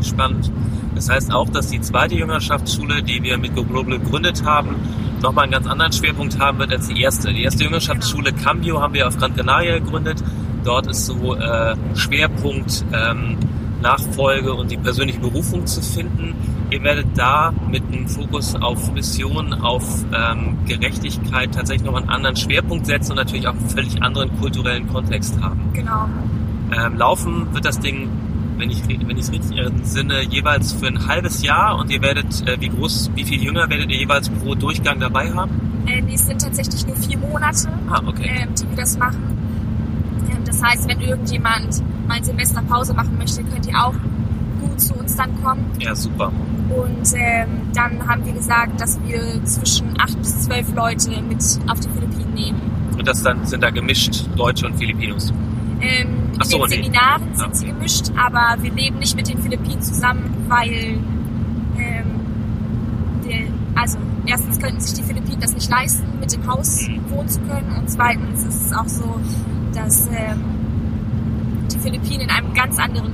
Spannend. 0.02 0.50
Das 0.94 1.08
heißt 1.08 1.32
auch, 1.32 1.48
dass 1.48 1.68
die 1.68 1.80
zweite 1.80 2.14
Jüngerschaftsschule, 2.14 3.02
die 3.02 3.22
wir 3.22 3.38
mit 3.38 3.54
Go 3.54 3.64
Global 3.64 3.98
gegründet 3.98 4.44
haben, 4.44 4.76
nochmal 5.22 5.44
einen 5.44 5.52
ganz 5.52 5.66
anderen 5.66 5.92
Schwerpunkt 5.92 6.38
haben 6.38 6.58
wird 6.58 6.72
als 6.72 6.88
die 6.88 7.00
erste. 7.00 7.32
Die 7.32 7.42
erste 7.42 7.64
Jüngerschaftsschule 7.64 8.32
Cambio 8.32 8.80
haben 8.80 8.94
wir 8.94 9.08
auf 9.08 9.16
Gran 9.16 9.34
Canaria 9.34 9.78
gegründet. 9.78 10.22
Dort 10.64 10.86
ist 10.86 11.06
so 11.06 11.34
äh, 11.34 11.76
Schwerpunkt 11.94 12.84
ähm, 12.92 13.36
Nachfolge 13.82 14.54
und 14.54 14.70
die 14.70 14.78
persönliche 14.78 15.20
Berufung 15.20 15.66
zu 15.66 15.82
finden. 15.82 16.34
Ihr 16.70 16.82
werdet 16.82 17.06
da 17.16 17.52
mit 17.70 17.82
einem 17.92 18.08
Fokus 18.08 18.54
auf 18.56 18.92
Mission, 18.92 19.52
auf 19.52 19.84
ähm, 20.12 20.56
Gerechtigkeit 20.66 21.54
tatsächlich 21.54 21.84
noch 21.84 21.94
einen 21.94 22.08
anderen 22.08 22.34
Schwerpunkt 22.34 22.86
setzen 22.86 23.12
und 23.12 23.18
natürlich 23.18 23.46
auch 23.46 23.52
einen 23.52 23.68
völlig 23.68 24.02
anderen 24.02 24.30
kulturellen 24.40 24.88
Kontext 24.88 25.40
haben. 25.42 25.60
Genau. 25.74 26.08
Ähm, 26.74 26.96
laufen 26.96 27.46
wird 27.52 27.66
das 27.66 27.78
Ding, 27.78 28.08
wenn 28.56 28.70
ich 28.70 28.82
wenn 28.88 29.10
ich 29.18 29.24
es 29.24 29.32
richtig 29.32 29.58
entsinne, 29.58 30.22
jeweils 30.22 30.72
für 30.72 30.86
ein 30.86 31.06
halbes 31.06 31.42
Jahr 31.42 31.76
und 31.76 31.90
ihr 31.90 32.00
werdet, 32.00 32.48
äh, 32.48 32.58
wie 32.60 32.70
groß, 32.70 33.10
wie 33.14 33.24
viel 33.24 33.42
jünger 33.42 33.68
werdet 33.68 33.90
ihr 33.90 33.98
jeweils 33.98 34.30
pro 34.30 34.54
Durchgang 34.54 34.98
dabei 34.98 35.30
haben? 35.32 35.50
Äh, 35.86 36.00
nee, 36.00 36.14
es 36.14 36.26
sind 36.26 36.40
tatsächlich 36.40 36.86
nur 36.86 36.96
vier 36.96 37.18
Monate, 37.18 37.68
Ah, 37.90 38.00
okay. 38.06 38.30
ähm, 38.42 38.48
die 38.58 38.68
wir 38.70 38.76
das 38.76 38.96
machen. 38.96 39.43
Das 40.44 40.62
heißt, 40.62 40.88
wenn 40.88 41.00
irgendjemand 41.00 41.82
mal 42.08 42.14
ein 42.16 42.24
Semester 42.24 42.62
Pause 42.62 42.94
machen 42.94 43.16
möchte, 43.18 43.42
könnt 43.44 43.66
ihr 43.66 43.76
auch 43.78 43.94
gut 44.60 44.80
zu 44.80 44.94
uns 44.94 45.16
dann 45.16 45.42
kommen. 45.42 45.64
Ja, 45.80 45.94
super. 45.94 46.30
Und 46.70 47.12
ähm, 47.14 47.48
dann 47.74 48.06
haben 48.08 48.24
wir 48.24 48.32
gesagt, 48.32 48.80
dass 48.80 48.98
wir 49.06 49.44
zwischen 49.44 49.94
acht 50.00 50.16
bis 50.18 50.42
zwölf 50.42 50.72
Leute 50.74 51.10
mit 51.22 51.42
auf 51.68 51.80
die 51.80 51.88
Philippinen 51.88 52.34
nehmen. 52.34 52.60
Und 52.98 53.06
das 53.06 53.22
dann 53.22 53.44
sind 53.46 53.62
da 53.62 53.70
gemischt 53.70 54.24
Deutsche 54.36 54.66
und 54.66 54.76
Filipinos. 54.76 55.32
Ähm, 55.80 56.08
Ach 56.38 56.44
so, 56.44 56.64
in 56.64 56.70
den 56.70 56.80
nee. 56.80 56.84
Seminaren 56.86 57.22
Ah, 57.34 57.38
sind 57.38 57.56
sie 57.56 57.66
gemischt, 57.66 58.06
aber 58.16 58.62
wir 58.62 58.72
leben 58.72 58.98
nicht 58.98 59.14
mit 59.16 59.28
den 59.28 59.38
Philippinen 59.42 59.82
zusammen, 59.82 60.34
weil 60.48 60.98
ähm, 61.76 62.20
der, 63.26 63.40
also 63.80 63.98
erstens 64.26 64.58
könnten 64.58 64.80
sich 64.80 64.94
die 64.94 65.02
Philippinen 65.02 65.40
das 65.40 65.52
nicht 65.54 65.68
leisten, 65.70 66.04
mit 66.20 66.32
dem 66.32 66.46
Haus 66.46 66.88
Mhm. 66.88 67.10
wohnen 67.10 67.28
zu 67.28 67.40
können 67.40 67.76
und 67.78 67.90
zweitens 67.90 68.44
ist 68.44 68.66
es 68.66 68.72
auch 68.72 68.88
so, 68.88 69.20
dass 69.74 70.06
ähm, 70.06 70.40
die 71.72 71.78
Philippinen 71.78 72.22
in 72.22 72.30
einem 72.30 72.54
ganz 72.54 72.78
anderen 72.78 73.12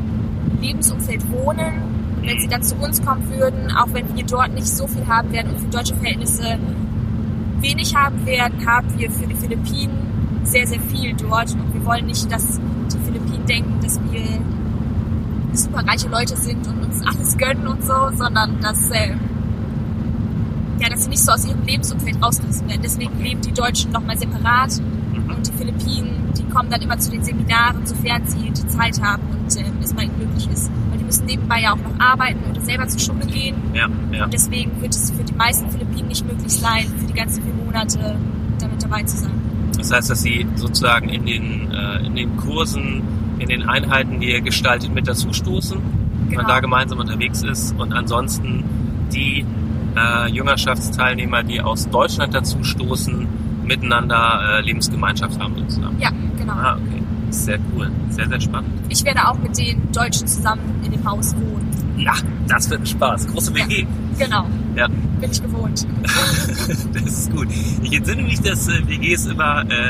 Lebensumfeld 0.61 1.29
wohnen. 1.31 1.83
Wenn 2.23 2.39
sie 2.39 2.49
dann 2.49 2.63
zu 2.63 2.77
uns 2.77 3.03
kommen 3.03 3.29
würden, 3.31 3.71
auch 3.73 3.89
wenn 3.93 4.15
wir 4.15 4.25
dort 4.25 4.53
nicht 4.53 4.69
so 4.69 4.87
viel 4.87 5.07
haben 5.07 5.33
werden 5.33 5.55
und 5.55 5.61
für 5.61 5.69
deutsche 5.69 5.95
Verhältnisse 5.95 6.59
wenig 7.61 7.95
haben 7.95 8.27
werden, 8.27 8.67
haben 8.67 8.87
wir 8.99 9.11
für 9.11 9.27
die 9.27 9.35
Philippinen 9.35 10.41
sehr, 10.45 10.67
sehr 10.67 10.81
viel 10.81 11.15
dort. 11.15 11.53
Und 11.53 11.73
wir 11.73 11.85
wollen 11.85 12.07
nicht, 12.07 12.31
dass 12.31 12.61
die 12.93 12.99
Philippinen 12.99 13.47
denken, 13.47 13.81
dass 13.83 13.99
wir 14.11 14.23
super 15.53 15.87
reiche 15.87 16.09
Leute 16.09 16.37
sind 16.37 16.67
und 16.67 16.85
uns 16.85 17.01
alles 17.07 17.37
gönnen 17.37 17.67
und 17.67 17.83
so, 17.83 18.11
sondern 18.17 18.61
dass, 18.61 18.91
äh, 18.91 19.15
ja, 20.79 20.89
dass 20.89 21.05
sie 21.05 21.11
nicht 21.11 21.23
so 21.23 21.33
aus 21.33 21.47
ihrem 21.47 21.63
Lebensumfeld 21.65 22.23
rausgerissen 22.23 22.69
werden. 22.69 22.83
Deswegen 22.83 23.19
leben 23.21 23.41
die 23.41 23.53
Deutschen 23.53 23.93
nochmal 23.93 24.19
separat 24.19 24.81
und 25.37 25.47
die 25.47 25.53
Philippinen, 25.53 26.33
die 26.37 26.45
kommen 26.45 26.71
dann 26.71 26.81
immer 26.83 26.99
zu 26.99 27.11
den 27.11 27.23
Seminaren, 27.23 27.85
sofern 27.87 28.25
sie 28.27 28.51
die 28.51 28.67
Zeit 28.69 29.01
haben 29.03 29.23
und 29.33 29.57
äh, 29.57 29.65
es 29.83 29.93
bei 29.95 30.03
ihnen 30.05 30.19
möglich 30.19 30.49
ist. 30.53 30.71
Weil 30.91 30.99
die 30.99 31.05
müssen 31.05 31.27
nebenbei 31.27 31.61
ja 31.63 31.73
auch 31.73 31.77
noch 31.77 31.99
arbeiten 31.99 32.41
oder 32.51 32.61
selber 32.61 32.87
zur 32.89 33.01
Schule 33.01 33.27
gehen. 33.27 33.57
Ja, 33.75 33.89
ja. 34.13 34.25
Und 34.25 34.33
deswegen 34.33 34.81
wird 34.81 34.95
es 34.95 35.11
für 35.11 35.23
die 35.25 35.35
meisten 35.35 35.71
Philippinen 35.71 36.09
nicht 36.09 36.27
möglich 36.27 36.53
sein, 36.53 36.87
für 36.99 37.07
die 37.07 37.15
ganzen 37.15 37.43
vier 37.43 37.55
Monate 37.55 38.17
damit 38.61 38.83
dabei 38.83 39.03
zu 39.05 39.17
sein. 39.17 39.33
Das 39.77 39.91
heißt, 39.93 40.11
dass 40.11 40.23
sie 40.23 40.47
sozusagen 40.57 41.09
in 41.09 41.25
den, 41.25 41.71
äh, 41.73 42.07
in 42.07 42.15
den 42.15 42.37
Kursen, 42.37 43.03
in 43.39 43.49
den 43.49 43.63
Einheiten, 43.69 44.21
die 44.21 44.31
ihr 44.31 44.41
gestaltet, 44.43 44.93
mit 44.95 45.09
dazustoßen, 45.09 45.79
wenn 45.79 46.37
man 46.37 46.45
Genau. 46.45 46.49
da 46.49 46.61
gemeinsam 46.61 46.99
unterwegs 46.99 47.43
ist 47.43 47.75
und 47.79 47.93
ansonsten 47.93 48.63
die 49.13 49.45
äh, 49.97 50.31
Jüngerschaftsteilnehmer, 50.31 51.43
die 51.43 51.61
aus 51.61 51.89
Deutschland 51.89 52.35
dazustoßen, 52.35 53.27
miteinander 53.71 54.59
äh, 54.59 54.61
Lebensgemeinschaft 54.63 55.39
haben 55.41 55.55
sozusagen. 55.57 55.97
Ja, 56.01 56.11
genau. 56.37 56.53
Ah, 56.53 56.75
okay. 56.77 57.03
Sehr 57.31 57.59
cool. 57.75 57.89
Sehr, 58.11 58.29
sehr 58.29 58.41
spannend. 58.41 58.71
Ich 58.89 59.05
werde 59.05 59.27
auch 59.29 59.39
mit 59.39 59.57
den 59.57 59.91
Deutschen 59.93 60.27
zusammen 60.27 60.61
in 60.85 60.91
dem 60.91 61.05
Haus 61.09 61.35
wohnen. 61.37 61.69
Na, 61.97 62.13
das 62.49 62.69
wird 62.69 62.81
ein 62.81 62.87
Spaß. 62.87 63.29
Große 63.29 63.55
WG. 63.55 63.87
Genau, 64.19 64.45
Ja, 64.75 64.89
bin 64.89 65.31
ich 65.31 65.41
gewohnt. 65.43 65.87
das 66.93 67.03
ist 67.05 67.31
gut. 67.33 67.47
Ich 67.83 67.93
entsinne 67.93 68.23
mich, 68.23 68.41
dass 68.41 68.69
äh, 68.69 68.87
WGs 68.89 69.27
immer 69.27 69.65
äh, 69.71 69.89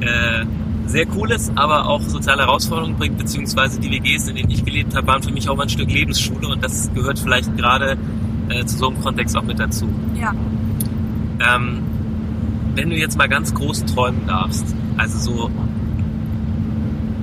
äh, 0.00 0.46
sehr 0.86 1.06
cooles, 1.06 1.52
aber 1.54 1.88
auch 1.88 2.00
soziale 2.00 2.42
Herausforderungen 2.42 2.96
bringt, 2.96 3.18
beziehungsweise 3.18 3.78
die 3.78 3.90
WGs, 3.90 4.28
in 4.28 4.36
denen 4.36 4.50
ich 4.50 4.64
gelebt 4.64 4.96
habe, 4.96 5.06
waren 5.06 5.22
für 5.22 5.30
mich 5.32 5.48
auch 5.48 5.58
ein 5.58 5.68
Stück 5.68 5.90
Lebensschule 5.90 6.48
und 6.48 6.64
das 6.64 6.90
gehört 6.94 7.18
vielleicht 7.18 7.54
gerade 7.56 7.96
äh, 8.48 8.64
zu 8.64 8.78
so 8.78 8.88
einem 8.88 9.00
Kontext 9.02 9.36
auch 9.36 9.42
mit 9.44 9.58
dazu. 9.58 9.88
Ja, 10.18 10.32
Ähm, 11.40 11.78
wenn 12.74 12.90
du 12.90 12.96
jetzt 12.96 13.16
mal 13.16 13.28
ganz 13.28 13.54
groß 13.54 13.84
träumen 13.86 14.26
darfst, 14.26 14.64
also 14.96 15.18
so, 15.18 15.50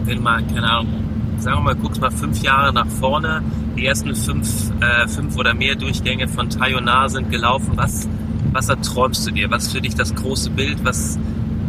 wenn 0.06 0.18
du 0.18 0.22
mal, 0.22 0.44
keine 0.44 0.70
Ahnung, 0.70 1.04
sagen 1.38 1.58
wir 1.58 1.64
mal, 1.64 1.76
guckst 1.76 2.02
mal 2.02 2.12
fünf 2.12 2.42
Jahre 2.42 2.74
nach 2.74 2.88
vorne, 2.88 3.42
die 3.78 3.86
ersten 3.86 4.14
fünf, 4.16 4.72
äh, 4.82 5.08
fünf 5.08 5.38
oder 5.38 5.54
mehr 5.54 5.76
Durchgänge 5.76 6.28
von 6.28 6.50
Tayonar 6.50 7.10
sind 7.10 7.32
gelaufen, 7.32 7.72
was, 7.76 8.08
was 8.52 8.70
erträumst 8.70 9.26
du 9.28 9.32
dir? 9.32 9.50
Was 9.52 9.72
für 9.72 9.82
dich 9.82 9.96
das 9.96 10.14
große 10.16 10.50
Bild? 10.50 10.84
Was, 10.84 11.18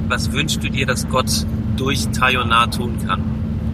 was 0.08 0.32
wünschst 0.32 0.62
du 0.64 0.70
dir, 0.70 0.86
dass 0.86 1.08
Gott 1.08 1.46
durch 1.76 2.08
Tayonar 2.08 2.70
tun 2.70 2.96
kann? 3.06 3.22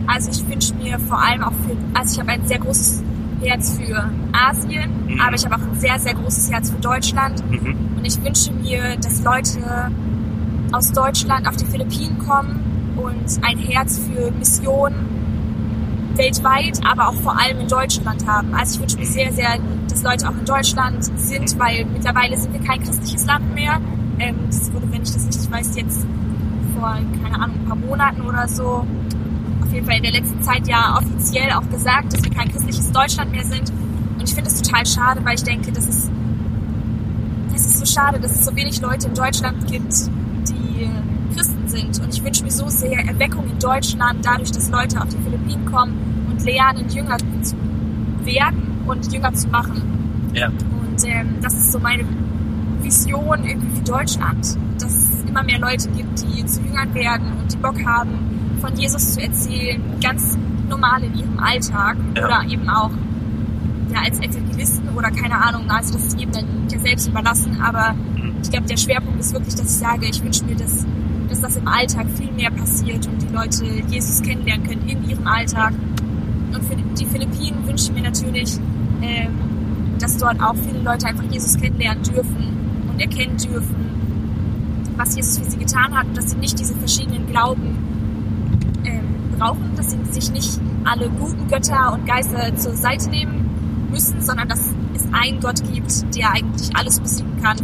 also 0.07 0.31
ich 0.31 0.49
wünsche 0.49 0.75
mir 0.75 0.99
vor 0.99 1.21
allem 1.21 1.43
auch 1.43 1.53
für, 1.53 1.77
also 1.95 2.15
ich 2.15 2.21
habe 2.21 2.31
ein 2.33 2.47
sehr 2.47 2.59
großes 2.59 3.03
Herz 3.41 3.79
für 3.79 4.11
Asien, 4.33 4.91
Mhm. 5.07 5.21
aber 5.21 5.35
ich 5.37 5.45
habe 5.45 5.55
auch 5.57 5.61
ein 5.67 5.75
sehr, 5.79 5.99
sehr 5.99 6.15
großes 6.15 6.51
Herz 6.51 6.71
für 6.71 6.79
Deutschland. 6.79 7.43
Mhm. 7.51 7.77
Und 7.97 8.05
ich 8.05 8.23
wünsche 8.23 8.53
mir, 8.53 8.97
dass 8.97 9.23
Leute 9.23 9.91
aus 10.73 10.93
Deutschland 10.93 11.47
auf 11.49 11.57
die 11.57 11.67
Philippinen 11.67 12.19
kommen 12.19 12.61
und 12.97 13.45
ein 13.45 13.59
Herz 13.59 13.99
für 14.01 14.31
Mission 14.33 14.93
weltweit, 16.17 16.81
aber 16.85 17.09
auch 17.09 17.15
vor 17.15 17.39
allem 17.39 17.61
in 17.61 17.69
Deutschland 17.69 18.27
haben. 18.27 18.55
Also 18.55 18.75
ich 18.77 18.81
wünsche 18.81 18.99
mir 18.99 19.07
sehr, 19.07 19.33
sehr, 19.33 19.59
dass 19.89 20.03
Leute 20.03 20.29
auch 20.29 20.33
in 20.33 20.45
Deutschland 20.47 21.05
sind, 21.05 21.59
weil 21.59 21.85
mittlerweile 21.85 22.37
sind 22.39 22.53
wir 22.55 22.61
kein 22.67 22.83
christliches 22.83 23.27
Land 23.27 23.55
mehr. 23.55 23.81
Ähm, 24.19 24.37
das 24.47 24.73
wurde, 24.73 24.91
wenn 24.91 25.03
ich 25.03 25.13
das 25.13 25.27
richtig 25.27 25.51
weiß, 25.51 25.77
jetzt 25.77 26.07
vor, 26.75 26.99
keine 27.23 27.35
Ahnung, 27.35 27.57
ein 27.61 27.67
paar 27.67 27.77
Monaten 27.77 28.23
oder 28.23 28.49
so, 28.49 28.87
jeden 29.77 29.87
Fall 29.87 29.97
in 29.97 30.03
der 30.03 30.13
letzten 30.13 30.43
Zeit 30.43 30.67
ja 30.67 30.99
offiziell 30.99 31.53
auch 31.53 31.69
gesagt, 31.71 32.13
dass 32.13 32.23
wir 32.23 32.31
kein 32.31 32.51
christliches 32.51 32.91
Deutschland 32.93 33.31
mehr 33.31 33.45
sind. 33.45 33.71
Und 33.71 34.23
ich 34.23 34.35
finde 34.35 34.51
es 34.51 34.61
total 34.63 34.87
schade, 34.87 35.25
weil 35.25 35.35
ich 35.35 35.45
denke, 35.45 35.71
dass 35.71 35.87
es 35.87 36.11
es 37.55 37.67
ist 37.67 37.79
so 37.79 37.87
schade, 37.87 38.21
dass 38.21 38.33
es 38.33 38.45
so 38.45 38.55
wenig 38.55 38.83
Leute 38.83 39.07
in 39.09 39.15
Deutschland 39.15 39.67
gibt, 39.67 39.93
die 40.49 40.91
Christen 41.35 41.67
sind. 41.67 41.99
Und 42.01 42.13
ich 42.13 42.23
wünsche 42.23 42.45
mir 42.45 42.51
so 42.51 42.69
sehr 42.69 42.99
Erweckung 42.99 43.49
in 43.51 43.59
Deutschland, 43.59 44.25
dadurch, 44.25 44.51
dass 44.51 44.69
Leute 44.69 45.01
auf 45.01 45.09
die 45.09 45.17
Philippinen 45.17 45.65
kommen 45.65 46.27
und 46.31 46.45
lernen, 46.45 46.87
Jünger 46.91 47.17
zu 47.43 47.57
werden 48.25 48.83
und 48.87 49.11
Jünger 49.11 49.33
zu 49.33 49.49
machen. 49.49 50.31
Ja. 50.35 50.49
Und 50.49 51.07
ähm, 51.07 51.37
das 51.41 51.55
ist 51.55 51.73
so 51.73 51.79
meine 51.79 52.05
Vision 52.83 53.45
irgendwie 53.45 53.77
für 53.77 53.85
Deutschland, 53.85 54.59
dass 54.79 54.93
es 54.93 55.23
immer 55.27 55.43
mehr 55.43 55.59
Leute 55.59 55.89
gibt, 55.89 56.23
die 56.23 56.45
zu 56.45 56.61
Jüngern 56.61 56.93
werden 56.93 57.33
und 57.41 57.53
die 57.53 57.57
Bock 57.57 57.83
haben, 57.87 58.36
von 58.61 58.77
Jesus 58.77 59.15
zu 59.15 59.21
erzählen, 59.21 59.81
ganz 60.03 60.37
normal 60.69 61.03
in 61.05 61.15
ihrem 61.19 61.39
Alltag 61.39 61.97
Ja. 62.17 62.27
oder 62.27 62.51
eben 62.51 62.69
auch 62.69 62.91
ja, 63.93 64.01
als 64.05 64.19
Evangelisten 64.19 64.89
oder 64.97 65.11
keine 65.11 65.35
Ahnung, 65.41 65.71
also 65.71 65.93
das 65.95 66.07
ist 66.07 66.19
jedem 66.19 66.33
dann 66.33 66.45
ja 66.71 66.79
selbst 66.81 67.09
überlassen, 67.09 67.61
aber 67.63 67.95
ich 68.43 68.51
glaube, 68.51 68.67
der 68.67 68.77
Schwerpunkt 68.77 69.21
ist 69.21 69.33
wirklich, 69.33 69.55
dass 69.55 69.65
ich 69.71 69.79
sage, 69.79 70.07
ich 70.07 70.23
wünsche 70.23 70.45
mir, 70.45 70.57
dass, 70.57 70.85
dass 71.29 71.41
das 71.41 71.57
im 71.57 71.69
Alltag 71.69 72.07
viel 72.17 72.33
mehr 72.33 72.51
passiert 72.51 73.07
und 73.07 73.23
die 73.23 73.33
Leute 73.35 73.65
Jesus 73.89 74.23
kennenlernen 74.23 74.67
können 74.67 74.89
in 74.89 75.09
ihrem 75.09 75.27
Alltag. 75.27 75.73
Und 76.53 76.65
für 76.65 76.77
die 76.77 77.07
Philippinen 77.07 77.67
wünsche 77.67 77.87
ich 77.87 77.93
mir 77.93 78.03
natürlich, 78.03 78.57
ähm, 79.03 79.31
dass 79.99 80.17
dort 80.19 80.41
auch 80.41 80.55
viele 80.55 80.81
Leute 80.83 81.07
einfach 81.07 81.25
Jesus 81.31 81.57
kennenlernen 81.57 82.03
dürfen 82.05 82.89
und 82.93 83.01
erkennen 83.01 83.37
dürfen, 83.37 83.75
was 84.97 85.17
Jesus 85.17 85.39
für 85.39 85.45
sie 85.51 85.59
getan 85.59 85.95
hat 85.97 86.07
und 86.07 86.17
dass 86.17 86.31
sie 86.31 86.37
nicht 86.37 86.59
diese 86.59 86.75
verschiedenen 86.75 87.27
Glauben 87.27 87.77
brauchen, 89.39 89.73
dass 89.77 89.91
sie 89.91 89.99
sich 90.11 90.31
nicht 90.31 90.61
alle 90.85 91.09
guten 91.11 91.49
Götter 91.49 91.93
und 91.93 92.07
Geister 92.07 92.55
zur 92.57 92.75
Seite 92.75 93.09
nehmen 93.11 93.89
müssen, 93.91 94.21
sondern 94.21 94.49
dass 94.49 94.73
es 94.95 95.07
einen 95.13 95.41
Gott 95.41 95.63
gibt, 95.73 96.17
der 96.17 96.33
eigentlich 96.33 96.75
alles 96.75 97.01
besiegen 97.01 97.43
kann, 97.43 97.59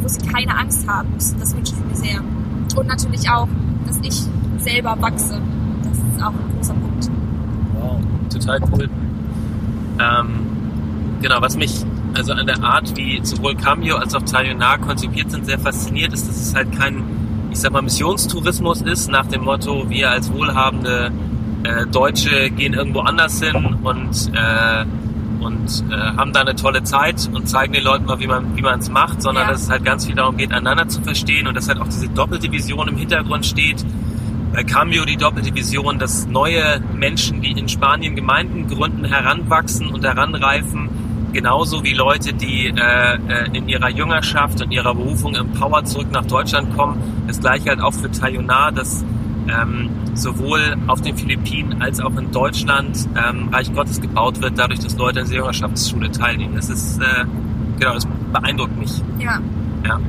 wo 0.00 0.08
sie 0.08 0.20
keine 0.20 0.56
Angst 0.56 0.86
haben 0.88 1.12
müssen. 1.14 1.38
Das 1.40 1.54
wünsche 1.56 1.74
ich 1.74 1.84
mir 1.84 1.96
sehr. 1.96 2.20
Und 2.76 2.86
natürlich 2.86 3.28
auch, 3.30 3.48
dass 3.86 3.98
ich 4.02 4.24
selber 4.58 4.96
wachse. 5.00 5.40
Das 5.82 5.98
ist 5.98 6.22
auch 6.22 6.32
ein 6.32 6.56
großer 6.56 6.74
Punkt. 6.74 7.10
Wow, 7.74 8.00
total 8.32 8.60
cool. 8.72 8.88
Ähm, 10.00 10.46
genau, 11.20 11.40
was 11.40 11.56
mich 11.56 11.84
also 12.14 12.32
an 12.32 12.46
der 12.46 12.62
Art, 12.62 12.96
wie 12.96 13.20
sowohl 13.22 13.54
Cameo 13.54 13.96
als 13.96 14.14
auch 14.14 14.22
Tayonar 14.22 14.78
konzipiert 14.78 15.30
sind, 15.30 15.46
sehr 15.46 15.58
fasziniert 15.58 16.12
ist, 16.12 16.28
dass 16.28 16.36
es 16.36 16.54
halt 16.54 16.72
kein, 16.72 17.02
ich 17.58 17.62
sag 17.62 17.72
mal, 17.72 17.82
Missionstourismus 17.82 18.82
ist, 18.82 19.10
nach 19.10 19.26
dem 19.26 19.42
Motto, 19.42 19.90
wir 19.90 20.12
als 20.12 20.32
wohlhabende 20.32 21.10
äh, 21.64 21.86
Deutsche 21.86 22.50
gehen 22.50 22.72
irgendwo 22.72 23.00
anders 23.00 23.42
hin 23.42 23.76
und, 23.82 24.30
äh, 24.32 24.84
und 25.40 25.84
äh, 25.90 25.96
haben 26.16 26.32
da 26.32 26.42
eine 26.42 26.54
tolle 26.54 26.84
Zeit 26.84 27.28
und 27.32 27.48
zeigen 27.48 27.72
den 27.72 27.82
Leuten 27.82 28.04
mal, 28.04 28.20
wie 28.20 28.28
man 28.28 28.56
wie 28.56 28.62
man 28.62 28.78
es 28.78 28.88
macht, 28.88 29.20
sondern 29.22 29.46
Ja. 29.46 29.50
dass 29.50 29.62
es 29.62 29.70
halt 29.70 29.84
ganz 29.84 30.06
viel 30.06 30.14
darum 30.14 30.36
geht, 30.36 30.52
einander 30.52 30.86
zu 30.86 31.00
verstehen 31.00 31.48
und 31.48 31.56
dass 31.56 31.68
halt 31.68 31.80
auch 31.80 31.88
diese 31.88 32.08
doppelte 32.08 32.52
Vision 32.52 32.86
im 32.86 32.96
Hintergrund 32.96 33.44
steht, 33.44 33.84
bei 34.52 34.62
Cameo 34.62 35.04
die 35.04 35.16
doppelte 35.16 35.52
Vision, 35.52 35.98
dass 35.98 36.28
neue 36.28 36.80
Menschen, 36.94 37.42
die 37.42 37.50
in 37.50 37.68
Spanien 37.68 38.14
Gemeinden 38.14 38.68
gründen, 38.68 39.04
heranwachsen 39.04 39.88
und 39.88 40.04
heranreifen, 40.04 40.88
genauso 41.32 41.84
wie 41.84 41.94
Leute, 41.94 42.32
die 42.32 42.66
äh, 42.66 42.72
äh, 42.72 43.56
in 43.56 43.68
ihrer 43.68 43.90
Jüngerschaft 43.90 44.60
und 44.62 44.70
ihrer 44.70 44.94
Berufung 44.94 45.34
im 45.34 45.52
Power 45.52 45.84
zurück 45.84 46.08
nach 46.10 46.24
Deutschland 46.24 46.74
kommen. 46.76 47.24
Das 47.26 47.40
gleiche 47.40 47.70
halt 47.70 47.80
auch 47.80 47.92
für 47.92 48.10
Tayonar, 48.10 48.72
dass 48.72 49.04
ähm, 49.48 49.90
sowohl 50.14 50.76
auf 50.86 51.00
den 51.00 51.16
Philippinen 51.16 51.80
als 51.80 52.00
auch 52.00 52.16
in 52.16 52.30
Deutschland 52.32 53.08
ähm, 53.16 53.48
Reich 53.48 53.72
Gottes 53.72 54.00
gebaut 54.00 54.40
wird, 54.40 54.58
dadurch, 54.58 54.80
dass 54.80 54.96
Leute 54.96 55.20
in 55.20 55.28
der 55.28 55.36
Jüngerschaftsschule 55.36 56.10
teilnehmen. 56.10 56.54
Das 56.54 56.68
ist, 56.68 57.00
äh, 57.00 57.24
genau, 57.78 57.94
das 57.94 58.06
beeindruckt 58.32 58.76
mich. 58.78 59.02
Ja, 59.18 59.40
Ja. 59.86 60.00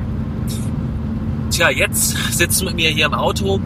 Tja, 1.51 1.69
jetzt 1.71 2.63
mit 2.63 2.75
mir 2.75 2.89
hier 2.91 3.07
im 3.07 3.13
Auto. 3.13 3.59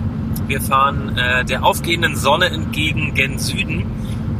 Wir 0.47 0.61
fahren 0.61 1.17
äh, 1.17 1.43
der 1.43 1.63
aufgehenden 1.63 2.15
Sonne 2.15 2.45
entgegen 2.45 3.13
gen 3.13 3.37
Süden 3.39 3.83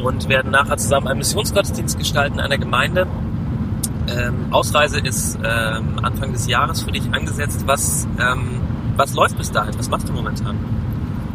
und 0.03 0.27
werden 0.29 0.51
nachher 0.51 0.77
zusammen 0.77 1.07
einen 1.07 1.19
Missionsgottesdienst 1.19 1.97
gestalten 1.97 2.35
in 2.35 2.41
einer 2.41 2.57
Gemeinde. 2.57 3.07
Ähm, 4.07 4.47
Ausreise 4.51 4.99
ist 4.99 5.39
ähm, 5.43 5.99
Anfang 6.03 6.33
des 6.33 6.47
Jahres 6.47 6.81
für 6.81 6.91
dich 6.91 7.03
angesetzt. 7.13 7.63
Was, 7.65 8.07
ähm, 8.19 8.61
was 8.97 9.13
läuft 9.13 9.37
bis 9.37 9.51
dahin? 9.51 9.77
Was 9.77 9.89
machst 9.89 10.09
du 10.09 10.13
momentan? 10.13 10.57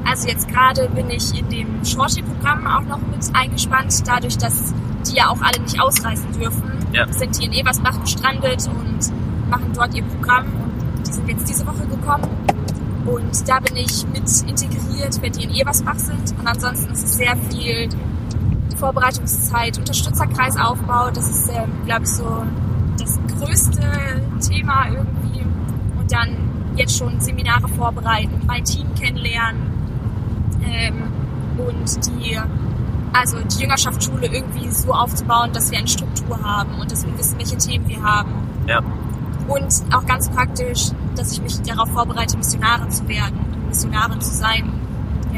Also 0.04 0.28
jetzt 0.28 0.48
gerade 0.48 0.88
bin 0.88 1.11
ich 1.11 1.38
in 1.38 1.48
dem 1.48 1.85
Shorty-Programm 1.85 2.66
auch 2.66 2.83
noch 2.83 3.00
mit 3.00 3.24
eingespannt, 3.35 4.07
dadurch, 4.07 4.38
dass 4.38 4.72
die 5.07 5.16
ja 5.16 5.28
auch 5.28 5.40
alle 5.40 5.61
nicht 5.61 5.81
ausreisen 5.81 6.33
dürfen. 6.38 6.72
Ja. 6.92 7.11
Sind 7.12 7.38
die 7.38 7.46
in 7.46 7.52
Eversbach 7.52 8.00
gestrandet 8.00 8.68
und 8.68 9.50
machen 9.50 9.72
dort 9.74 9.94
ihr 9.94 10.04
Programm 10.04 10.46
und 10.46 11.07
die 11.07 11.12
sind 11.12 11.28
jetzt 11.28 11.48
diese 11.48 11.66
Woche 11.66 11.87
gekommen. 11.87 12.28
Und 13.07 13.48
da 13.48 13.61
bin 13.61 13.76
ich 13.76 14.07
mit 14.09 14.28
integriert, 14.46 15.20
wenn 15.22 15.33
die 15.33 15.44
in 15.44 15.54
Eversbach 15.54 15.98
sind. 15.98 16.38
Und 16.38 16.46
ansonsten 16.46 16.92
ist 16.92 17.04
es 17.04 17.16
sehr 17.16 17.37
viel 17.50 17.88
Vorbereitungszeit, 18.79 19.79
Unterstützerkreisaufbau. 19.79 21.11
Das 21.11 21.29
ist, 21.29 21.49
ähm, 21.51 21.85
glaube 21.85 22.05
ich, 22.05 22.11
so 22.11 22.43
das 22.99 23.19
größte 23.38 23.81
Thema 24.49 24.88
irgendwie. 24.88 25.43
Und 25.99 26.12
dann 26.12 26.37
jetzt 26.77 26.97
schon 26.97 27.21
Seminare 27.21 27.69
vorbereiten, 27.69 28.41
mein 28.47 28.64
Team 28.64 28.87
kennenlernen 28.95 29.73
ähm, 30.62 31.03
und 31.59 32.07
die 32.07 32.38
also 33.12 33.38
die 33.41 33.62
Jüngerschaftsschule 33.62 34.27
irgendwie 34.27 34.71
so 34.71 34.93
aufzubauen, 34.93 35.53
dass 35.53 35.71
wir 35.71 35.79
eine 35.79 35.88
Struktur 35.88 36.38
haben 36.43 36.79
und 36.79 36.93
dass 36.93 37.07
wir 37.07 37.19
wissen, 37.19 37.38
welche 37.38 37.57
Themen 37.57 37.88
wir 37.88 38.03
haben. 38.03 38.33
Ja. 38.67 38.83
Und 39.49 39.83
auch 39.95 40.07
ganz 40.07 40.29
praktisch, 40.29 40.91
dass 41.17 41.33
ich 41.33 41.41
mich 41.41 41.61
darauf 41.62 41.88
vorbereite, 41.91 42.37
Missionarin 42.37 42.91
zu 42.91 43.09
werden, 43.09 43.38
Missionarin 43.67 44.21
zu 44.21 44.35
sein. 44.35 44.73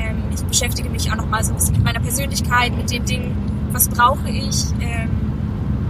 Ähm, 0.01 0.25
ich 0.35 0.43
beschäftige 0.45 0.89
mich 0.89 1.11
auch 1.11 1.17
noch 1.17 1.29
mal 1.29 1.43
so 1.45 1.53
ein 1.53 1.57
bisschen 1.57 1.77
mit 1.77 1.85
meiner 1.85 2.01
Persönlichkeit, 2.01 2.77
mit 2.77 2.91
den 2.91 3.05
Dingen, 3.05 3.37
was 3.73 3.89
brauche 3.89 4.29
ich, 4.29 4.65
ähm, 4.81 5.11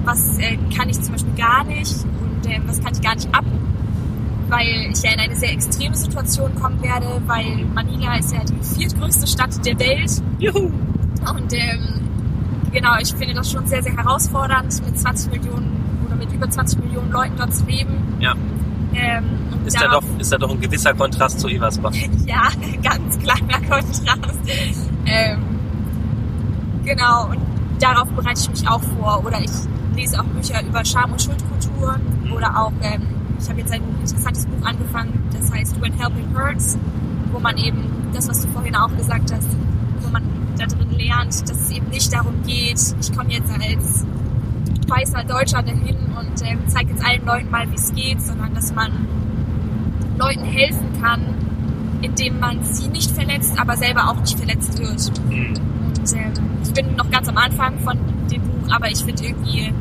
was 0.04 0.38
äh, 0.38 0.58
kann 0.76 0.88
ich 0.88 1.00
zum 1.00 1.12
Beispiel 1.12 1.34
gar 1.34 1.64
nicht 1.64 1.94
und 2.04 2.50
ähm, 2.50 2.62
was 2.66 2.80
kann 2.82 2.92
ich 2.92 3.00
gar 3.00 3.14
nicht 3.14 3.32
ab, 3.34 3.44
weil 4.48 4.90
ich 4.92 5.02
ja 5.02 5.12
in 5.12 5.20
eine 5.20 5.36
sehr 5.36 5.52
extreme 5.52 5.96
Situation 5.96 6.54
kommen 6.56 6.82
werde, 6.82 7.22
weil 7.26 7.64
Manila 7.74 8.16
ist 8.16 8.32
ja 8.32 8.40
die 8.44 8.78
viertgrößte 8.78 9.26
Stadt 9.26 9.64
der 9.64 9.78
Welt. 9.78 10.10
Juhu! 10.38 10.70
Und 11.28 11.52
ähm, 11.52 12.00
genau, 12.72 12.96
ich 13.00 13.14
finde 13.14 13.34
das 13.34 13.50
schon 13.50 13.66
sehr, 13.66 13.82
sehr 13.82 13.96
herausfordernd, 13.96 14.84
mit 14.84 14.98
20 14.98 15.32
Millionen 15.32 16.02
oder 16.06 16.16
mit 16.16 16.32
über 16.32 16.48
20 16.48 16.80
Millionen 16.80 17.12
Leuten 17.12 17.34
dort 17.36 17.54
zu 17.54 17.64
leben. 17.66 18.16
Ja. 18.18 18.34
Ähm, 18.94 19.24
Ist 19.66 19.80
da, 19.80 19.88
doch, 19.88 20.02
ist 20.18 20.32
da 20.32 20.38
doch 20.38 20.50
ein 20.50 20.60
gewisser 20.60 20.94
Kontrast 20.94 21.40
zu 21.40 21.48
Eversbach. 21.48 21.92
ja, 22.26 22.48
ganz 22.82 23.18
kleiner 23.18 23.58
Kontrast. 23.68 24.40
Ähm, 25.06 25.38
genau, 26.84 27.28
und 27.30 27.40
darauf 27.78 28.08
bereite 28.10 28.40
ich 28.40 28.50
mich 28.50 28.68
auch 28.68 28.82
vor. 28.82 29.24
Oder 29.24 29.40
ich 29.40 29.50
lese 29.96 30.20
auch 30.20 30.24
Bücher 30.24 30.62
über 30.62 30.84
Scham- 30.84 31.12
und 31.12 31.22
Schuldkultur. 31.22 31.96
Oder 32.34 32.58
auch, 32.58 32.72
ähm, 32.82 33.02
ich 33.40 33.48
habe 33.48 33.60
jetzt 33.60 33.72
ein 33.72 33.82
interessantes 34.00 34.46
Buch 34.46 34.66
angefangen, 34.66 35.28
das 35.32 35.50
heißt 35.52 35.80
When 35.80 35.92
Helping 35.94 36.34
Hurts, 36.34 36.78
wo 37.32 37.38
man 37.38 37.56
eben 37.56 37.84
das, 38.12 38.28
was 38.28 38.42
du 38.42 38.48
vorhin 38.48 38.76
auch 38.76 38.94
gesagt 38.96 39.32
hast, 39.32 39.48
wo 40.00 40.10
man 40.10 40.22
da 40.58 40.66
drin 40.66 40.90
lernt, 40.90 41.48
dass 41.48 41.58
es 41.58 41.70
eben 41.70 41.88
nicht 41.88 42.12
darum 42.12 42.42
geht, 42.46 42.78
ich 43.00 43.16
komme 43.16 43.32
jetzt 43.32 43.50
als 43.50 44.04
weißer 44.90 45.24
Deutscher 45.24 45.62
dahin 45.62 45.96
und 46.18 46.42
ähm, 46.42 46.58
zeige 46.66 46.90
jetzt 46.90 47.04
allen 47.04 47.24
Leuten 47.24 47.50
mal, 47.50 47.70
wie 47.70 47.76
es 47.76 47.94
geht, 47.94 48.20
sondern 48.20 48.54
dass 48.54 48.74
man 48.74 48.92
Leuten 50.18 50.44
helfen 50.44 51.00
kann, 51.00 51.22
indem 52.02 52.40
man 52.40 52.62
sie 52.64 52.88
nicht 52.88 53.10
verletzt, 53.10 53.58
aber 53.58 53.76
selber 53.76 54.10
auch 54.10 54.20
nicht 54.20 54.36
verletzt 54.36 54.78
wird. 54.78 55.08
Und 55.28 56.12
ähm, 56.12 56.32
ich 56.62 56.72
bin 56.72 56.96
noch 56.96 57.10
ganz 57.10 57.28
am 57.28 57.36
Anfang 57.36 57.78
von 57.80 57.98
dem 58.30 58.42
Buch, 58.42 58.74
aber 58.74 58.90
ich 58.90 58.98
finde 58.98 59.24
irgendwie 59.24 59.72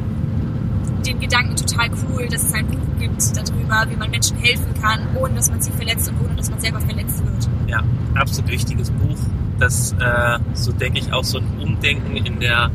den 1.05 1.19
Gedanken 1.19 1.55
total 1.55 1.89
cool, 2.03 2.27
dass 2.27 2.43
es 2.43 2.53
ein 2.53 2.67
Buch 2.67 2.77
gibt 2.99 3.21
darüber, 3.35 3.85
wie 3.89 3.95
man 3.95 4.11
Menschen 4.11 4.37
helfen 4.37 4.73
kann, 4.81 4.99
ohne 5.15 5.35
dass 5.35 5.49
man 5.49 5.61
sie 5.61 5.71
verletzt 5.71 6.09
und 6.09 6.21
ohne 6.25 6.35
dass 6.35 6.49
man 6.49 6.59
selber 6.59 6.81
verletzt 6.81 7.23
wird. 7.25 7.49
Ja, 7.67 7.83
absolut 8.15 8.51
wichtiges 8.51 8.91
Buch, 8.91 9.17
das, 9.59 9.93
äh, 9.93 10.39
so 10.53 10.71
denke 10.71 10.99
ich, 10.99 11.11
auch 11.13 11.23
so 11.23 11.39
ein 11.39 11.59
Umdenken 11.61 12.15
in 12.17 12.39
der 12.39 12.71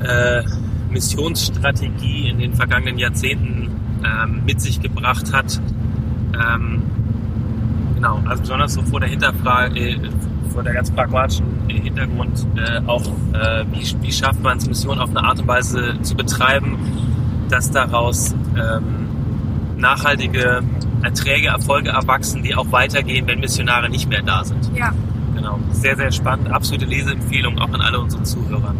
äh, 0.00 0.42
Missionsstrategie 0.96 2.28
in 2.28 2.38
den 2.38 2.54
vergangenen 2.54 2.98
Jahrzehnten 2.98 3.68
ähm, 4.02 4.42
mit 4.46 4.60
sich 4.62 4.80
gebracht 4.80 5.32
hat. 5.32 5.60
Ähm, 6.32 6.82
genau, 7.94 8.22
also 8.26 8.40
besonders 8.40 8.72
so 8.72 8.82
vor 8.82 9.00
der 9.00 9.10
Hinterfrage, 9.10 9.78
äh, 9.78 9.98
vor 10.52 10.62
der 10.62 10.72
ganz 10.72 10.90
pragmatischen 10.90 11.46
äh, 11.68 11.74
Hintergrund 11.74 12.46
äh, 12.56 12.80
auch, 12.86 13.04
äh, 13.34 13.64
wie, 13.72 13.84
wie 14.02 14.12
schafft 14.12 14.42
man 14.42 14.56
es, 14.56 14.66
Mission 14.66 14.98
auf 14.98 15.10
eine 15.10 15.22
Art 15.22 15.38
und 15.40 15.48
Weise 15.48 15.98
zu 16.00 16.14
betreiben, 16.14 16.78
dass 17.50 17.70
daraus 17.70 18.34
ähm, 18.56 18.84
nachhaltige 19.76 20.62
Erträge, 21.02 21.48
Erfolge 21.48 21.90
erwachsen, 21.90 22.42
die 22.42 22.54
auch 22.54 22.72
weitergehen, 22.72 23.26
wenn 23.26 23.40
Missionare 23.40 23.90
nicht 23.90 24.08
mehr 24.08 24.22
da 24.22 24.44
sind. 24.44 24.70
Ja, 24.74 24.92
Genau, 25.36 25.58
sehr, 25.70 25.94
sehr 25.96 26.10
spannend. 26.10 26.50
Absolute 26.50 26.86
Leseempfehlung 26.86 27.58
auch 27.58 27.68
an 27.68 27.82
alle 27.82 28.00
unsere 28.00 28.22
Zuhörer. 28.22 28.74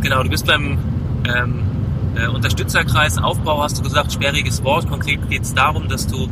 Genau, 0.00 0.22
du 0.22 0.30
bist 0.30 0.46
beim 0.46 0.78
ähm, 1.24 1.62
äh, 2.16 2.28
Unterstützerkreis 2.28 3.18
Aufbau, 3.18 3.62
hast 3.62 3.78
du 3.78 3.82
gesagt, 3.82 4.12
sperriges 4.12 4.62
Wort. 4.64 4.88
Konkret 4.88 5.28
geht 5.28 5.42
es 5.42 5.54
darum, 5.54 5.88
dass 5.88 6.06
du 6.06 6.28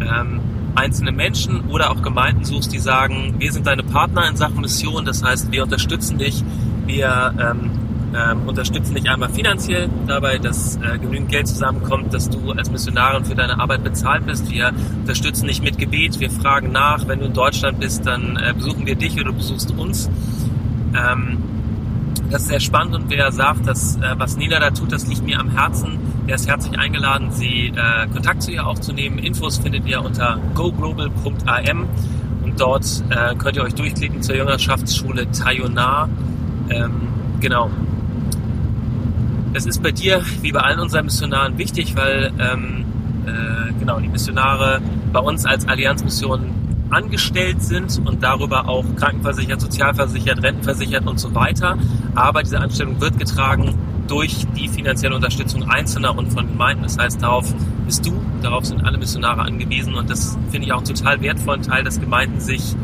ähm, 0.00 0.40
einzelne 0.74 1.12
Menschen 1.12 1.68
oder 1.68 1.90
auch 1.90 2.02
Gemeinden 2.02 2.44
suchst, 2.44 2.72
die 2.72 2.78
sagen, 2.78 3.34
wir 3.38 3.52
sind 3.52 3.66
deine 3.66 3.82
Partner 3.82 4.28
in 4.28 4.36
Sachen 4.36 4.60
Mission. 4.60 5.04
Das 5.04 5.24
heißt, 5.24 5.50
wir 5.50 5.64
unterstützen 5.64 6.18
dich, 6.18 6.44
wir 6.86 7.34
ähm, 7.38 7.70
ähm, 8.14 8.48
unterstützen 8.48 8.94
dich 8.94 9.10
einmal 9.10 9.28
finanziell 9.28 9.88
dabei, 10.06 10.38
dass 10.38 10.76
äh, 10.76 10.98
genügend 10.98 11.28
Geld 11.28 11.48
zusammenkommt, 11.48 12.14
dass 12.14 12.30
du 12.30 12.52
als 12.52 12.70
Missionarin 12.70 13.24
für 13.24 13.34
deine 13.34 13.60
Arbeit 13.60 13.84
bezahlt 13.84 14.26
bist. 14.26 14.50
Wir 14.50 14.72
unterstützen 15.00 15.46
dich 15.46 15.60
mit 15.60 15.78
Gebet, 15.78 16.20
wir 16.20 16.30
fragen 16.30 16.72
nach. 16.72 17.06
Wenn 17.06 17.18
du 17.18 17.26
in 17.26 17.34
Deutschland 17.34 17.80
bist, 17.80 18.06
dann 18.06 18.36
äh, 18.36 18.54
besuchen 18.54 18.86
wir 18.86 18.94
dich 18.94 19.14
oder 19.14 19.24
du 19.24 19.34
besuchst 19.34 19.72
uns. 19.72 20.08
Ähm, 20.94 21.38
das 22.30 22.42
ist 22.42 22.48
sehr 22.48 22.60
spannend 22.60 22.94
und 22.94 23.10
wer 23.10 23.32
sagt, 23.32 23.66
dass 23.66 23.96
äh, 23.96 24.14
was 24.16 24.36
Nina 24.36 24.60
da 24.60 24.70
tut, 24.70 24.92
das 24.92 25.06
liegt 25.06 25.22
mir 25.22 25.40
am 25.40 25.50
Herzen, 25.50 25.98
der 26.26 26.34
ist 26.34 26.46
herzlich 26.46 26.78
eingeladen, 26.78 27.30
sie 27.30 27.72
äh, 27.74 28.06
Kontakt 28.12 28.42
zu 28.42 28.50
ihr 28.50 28.66
aufzunehmen. 28.66 29.18
Infos 29.18 29.58
findet 29.58 29.86
ihr 29.86 30.02
unter 30.02 30.38
goglobal.am 30.54 31.86
und 32.42 32.60
dort 32.60 32.84
äh, 33.08 33.34
könnt 33.36 33.56
ihr 33.56 33.62
euch 33.62 33.74
durchklicken 33.74 34.22
zur 34.22 34.36
Jüngerschaftsschule 34.36 35.30
Tayonar. 35.30 36.08
Ähm, 36.68 37.08
genau. 37.40 37.70
Das 39.54 39.64
ist 39.64 39.82
bei 39.82 39.90
dir, 39.90 40.22
wie 40.42 40.52
bei 40.52 40.60
allen 40.60 40.80
unseren 40.80 41.06
Missionaren, 41.06 41.56
wichtig, 41.56 41.96
weil 41.96 42.30
ähm, 42.38 42.84
äh, 43.26 43.72
genau 43.78 43.98
die 43.98 44.08
Missionare 44.08 44.82
bei 45.12 45.20
uns 45.20 45.46
als 45.46 45.66
Allianzmission 45.66 46.57
angestellt 46.90 47.62
sind 47.62 48.00
und 48.04 48.22
darüber 48.22 48.68
auch 48.68 48.84
krankenversichert, 48.96 49.60
sozialversichert, 49.60 50.42
rentenversichert 50.42 51.06
und 51.06 51.18
so 51.18 51.34
weiter. 51.34 51.76
Aber 52.14 52.42
diese 52.42 52.60
Anstellung 52.60 53.00
wird 53.00 53.18
getragen 53.18 53.74
durch 54.06 54.46
die 54.56 54.68
finanzielle 54.68 55.14
Unterstützung 55.14 55.68
Einzelner 55.68 56.16
und 56.16 56.32
von 56.32 56.48
Gemeinden. 56.48 56.82
Das 56.82 56.98
heißt, 56.98 57.22
darauf 57.22 57.52
bist 57.86 58.06
du, 58.06 58.22
darauf 58.42 58.64
sind 58.64 58.84
alle 58.84 58.98
Missionare 58.98 59.42
angewiesen 59.42 59.94
und 59.94 60.08
das 60.10 60.38
finde 60.50 60.66
ich 60.66 60.72
auch 60.72 60.82
total 60.82 61.20
wertvollen 61.20 61.62
Teil, 61.62 61.84
dass 61.84 62.00
Gemeinden 62.00 62.40
sich 62.40 62.74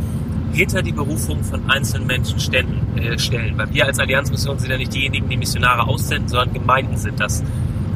hinter 0.53 0.83
die 0.83 0.93
Berufung 0.93 1.43
von 1.43 1.69
einzelnen 1.69 2.07
Menschen 2.07 2.39
ständen, 2.39 2.97
äh, 2.97 3.19
stellen. 3.19 3.59
Weil 3.59 3.73
wir 3.73 3.87
als 3.87 3.99
Allianzmission 3.99 4.59
sind 4.59 4.71
ja 4.71 4.77
nicht 4.77 4.95
diejenigen, 4.95 5.29
die 5.29 5.37
Missionare 5.37 5.87
aussenden, 5.87 6.29
sondern 6.29 6.53
Gemeinden 6.53 6.97
sind 6.97 7.19
das, 7.19 7.43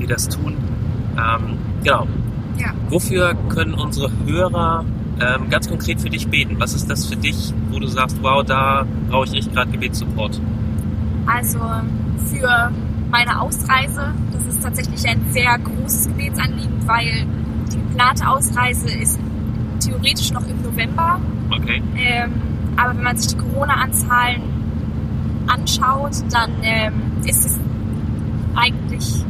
die 0.01 0.07
das 0.07 0.29
tun. 0.29 0.57
Ähm, 1.17 1.59
genau. 1.85 2.07
ja. 2.59 2.73
Wofür 2.89 3.35
können 3.49 3.75
unsere 3.75 4.11
Hörer 4.27 4.85
ähm, 5.21 5.51
ganz 5.51 5.69
konkret 5.69 6.01
für 6.01 6.11
dich 6.11 6.29
beten? 6.29 6.57
Was 6.59 6.75
ist 6.75 6.89
das 6.89 7.07
für 7.07 7.17
dich, 7.17 7.53
wo 7.71 7.79
du 7.79 7.87
sagst, 7.87 8.19
wow, 8.23 8.45
da 8.45 8.87
brauche 9.09 9.27
ich 9.27 9.35
echt 9.35 9.53
gerade 9.53 9.71
Gebetssupport? 9.71 10.41
Also 11.27 11.59
für 12.31 12.73
meine 13.11 13.41
Ausreise, 13.41 14.13
das 14.33 14.47
ist 14.47 14.63
tatsächlich 14.63 15.07
ein 15.09 15.21
sehr 15.31 15.59
großes 15.59 16.09
Gebetsanliegen, 16.09 16.87
weil 16.87 17.27
die 17.73 17.77
geplante 17.77 18.29
Ausreise 18.29 18.91
ist 18.91 19.19
theoretisch 19.81 20.33
noch 20.33 20.47
im 20.47 20.63
November. 20.63 21.21
Okay. 21.51 21.83
Ähm, 21.97 22.33
aber 22.77 22.95
wenn 22.97 23.03
man 23.03 23.17
sich 23.17 23.35
die 23.35 23.39
Corona-Anzahlen 23.39 24.43
anschaut, 25.47 26.13
dann 26.31 26.51
ähm, 26.63 26.95
ist 27.25 27.45
es 27.45 27.59
eigentlich 28.55 29.25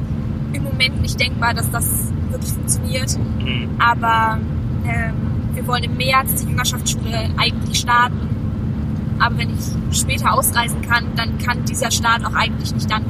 im 0.53 0.65
Moment 0.65 1.01
nicht 1.01 1.19
denkbar, 1.19 1.55
dass 1.55 1.71
das 1.71 2.13
wirklich 2.31 2.53
funktioniert. 2.53 3.19
Mhm. 3.39 3.71
Aber 3.79 4.39
ähm, 4.85 5.28
wir 5.59 5.67
wollen 5.67 5.83
im 5.83 5.97
März 5.97 6.43
die 6.43 6.51
Jüngerschaftsschule 6.51 7.31
eigentlich 7.37 7.81
starten. 7.81 8.29
Aber 9.19 9.37
wenn 9.39 9.51
ich 9.51 9.99
später 9.99 10.33
ausreisen 10.33 10.81
kann, 10.83 11.05
dann 11.17 11.37
kann 11.39 11.65
dieser 11.65 11.91
Start 11.91 12.25
auch 12.25 12.35
eigentlich 12.35 12.73
nicht 12.73 12.89
dann 12.89 13.03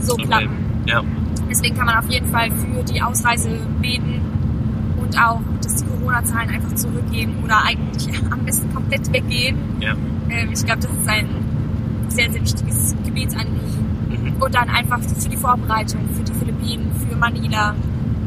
so 0.00 0.14
Okay. 0.14 0.24
klappen. 0.26 0.56
Ja. 0.86 1.00
Deswegen 1.48 1.76
kann 1.76 1.86
man 1.86 1.98
auf 1.98 2.10
jeden 2.10 2.26
Fall 2.26 2.50
für 2.50 2.82
die 2.92 3.00
Ausreise 3.00 3.50
beten 3.80 4.20
und 5.00 5.16
auch, 5.16 5.40
dass 5.62 5.76
die 5.76 5.84
Corona-Zahlen 5.84 6.50
einfach 6.50 6.74
zurückgehen 6.74 7.34
oder 7.44 7.62
eigentlich 7.62 8.10
am 8.30 8.40
besten 8.44 8.74
komplett 8.74 9.12
weggehen. 9.12 9.56
Ja. 9.78 9.92
Ähm, 10.28 10.50
ich 10.52 10.64
glaube, 10.64 10.80
das 10.82 10.90
ist 10.90 11.08
ein 11.08 11.28
sehr, 12.08 12.32
sehr 12.32 12.42
wichtiges 12.42 12.96
Gebetsanliegen. 13.04 13.86
Mhm. 14.08 14.42
Und 14.42 14.54
dann 14.56 14.68
einfach 14.68 14.98
für 15.00 15.28
die 15.28 15.36
Vorbereitung, 15.36 16.00
für 16.14 16.24
die 16.24 16.34
Philippinen, 16.34 16.90
für 17.08 17.14
Manila, 17.14 17.76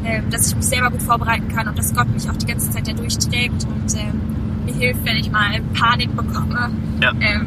ähm, 0.06 0.30
dass 0.30 0.48
ich 0.48 0.56
mich 0.56 0.64
selber 0.66 0.90
gut 0.90 1.02
vorbereiten 1.02 1.48
kann 1.48 1.68
und 1.68 1.76
dass 1.78 1.94
Gott 1.94 2.08
mich 2.12 2.28
auch 2.30 2.36
die 2.36 2.46
ganze 2.46 2.70
Zeit 2.70 2.86
da 2.88 2.92
durchträgt 2.92 3.64
und 3.64 3.94
ähm, 3.98 4.20
mir 4.64 4.74
hilft, 4.74 5.04
wenn 5.04 5.16
ich 5.16 5.30
mal 5.30 5.60
Panik 5.78 6.14
bekomme. 6.16 6.70
Ja. 7.02 7.12
Ähm, 7.20 7.46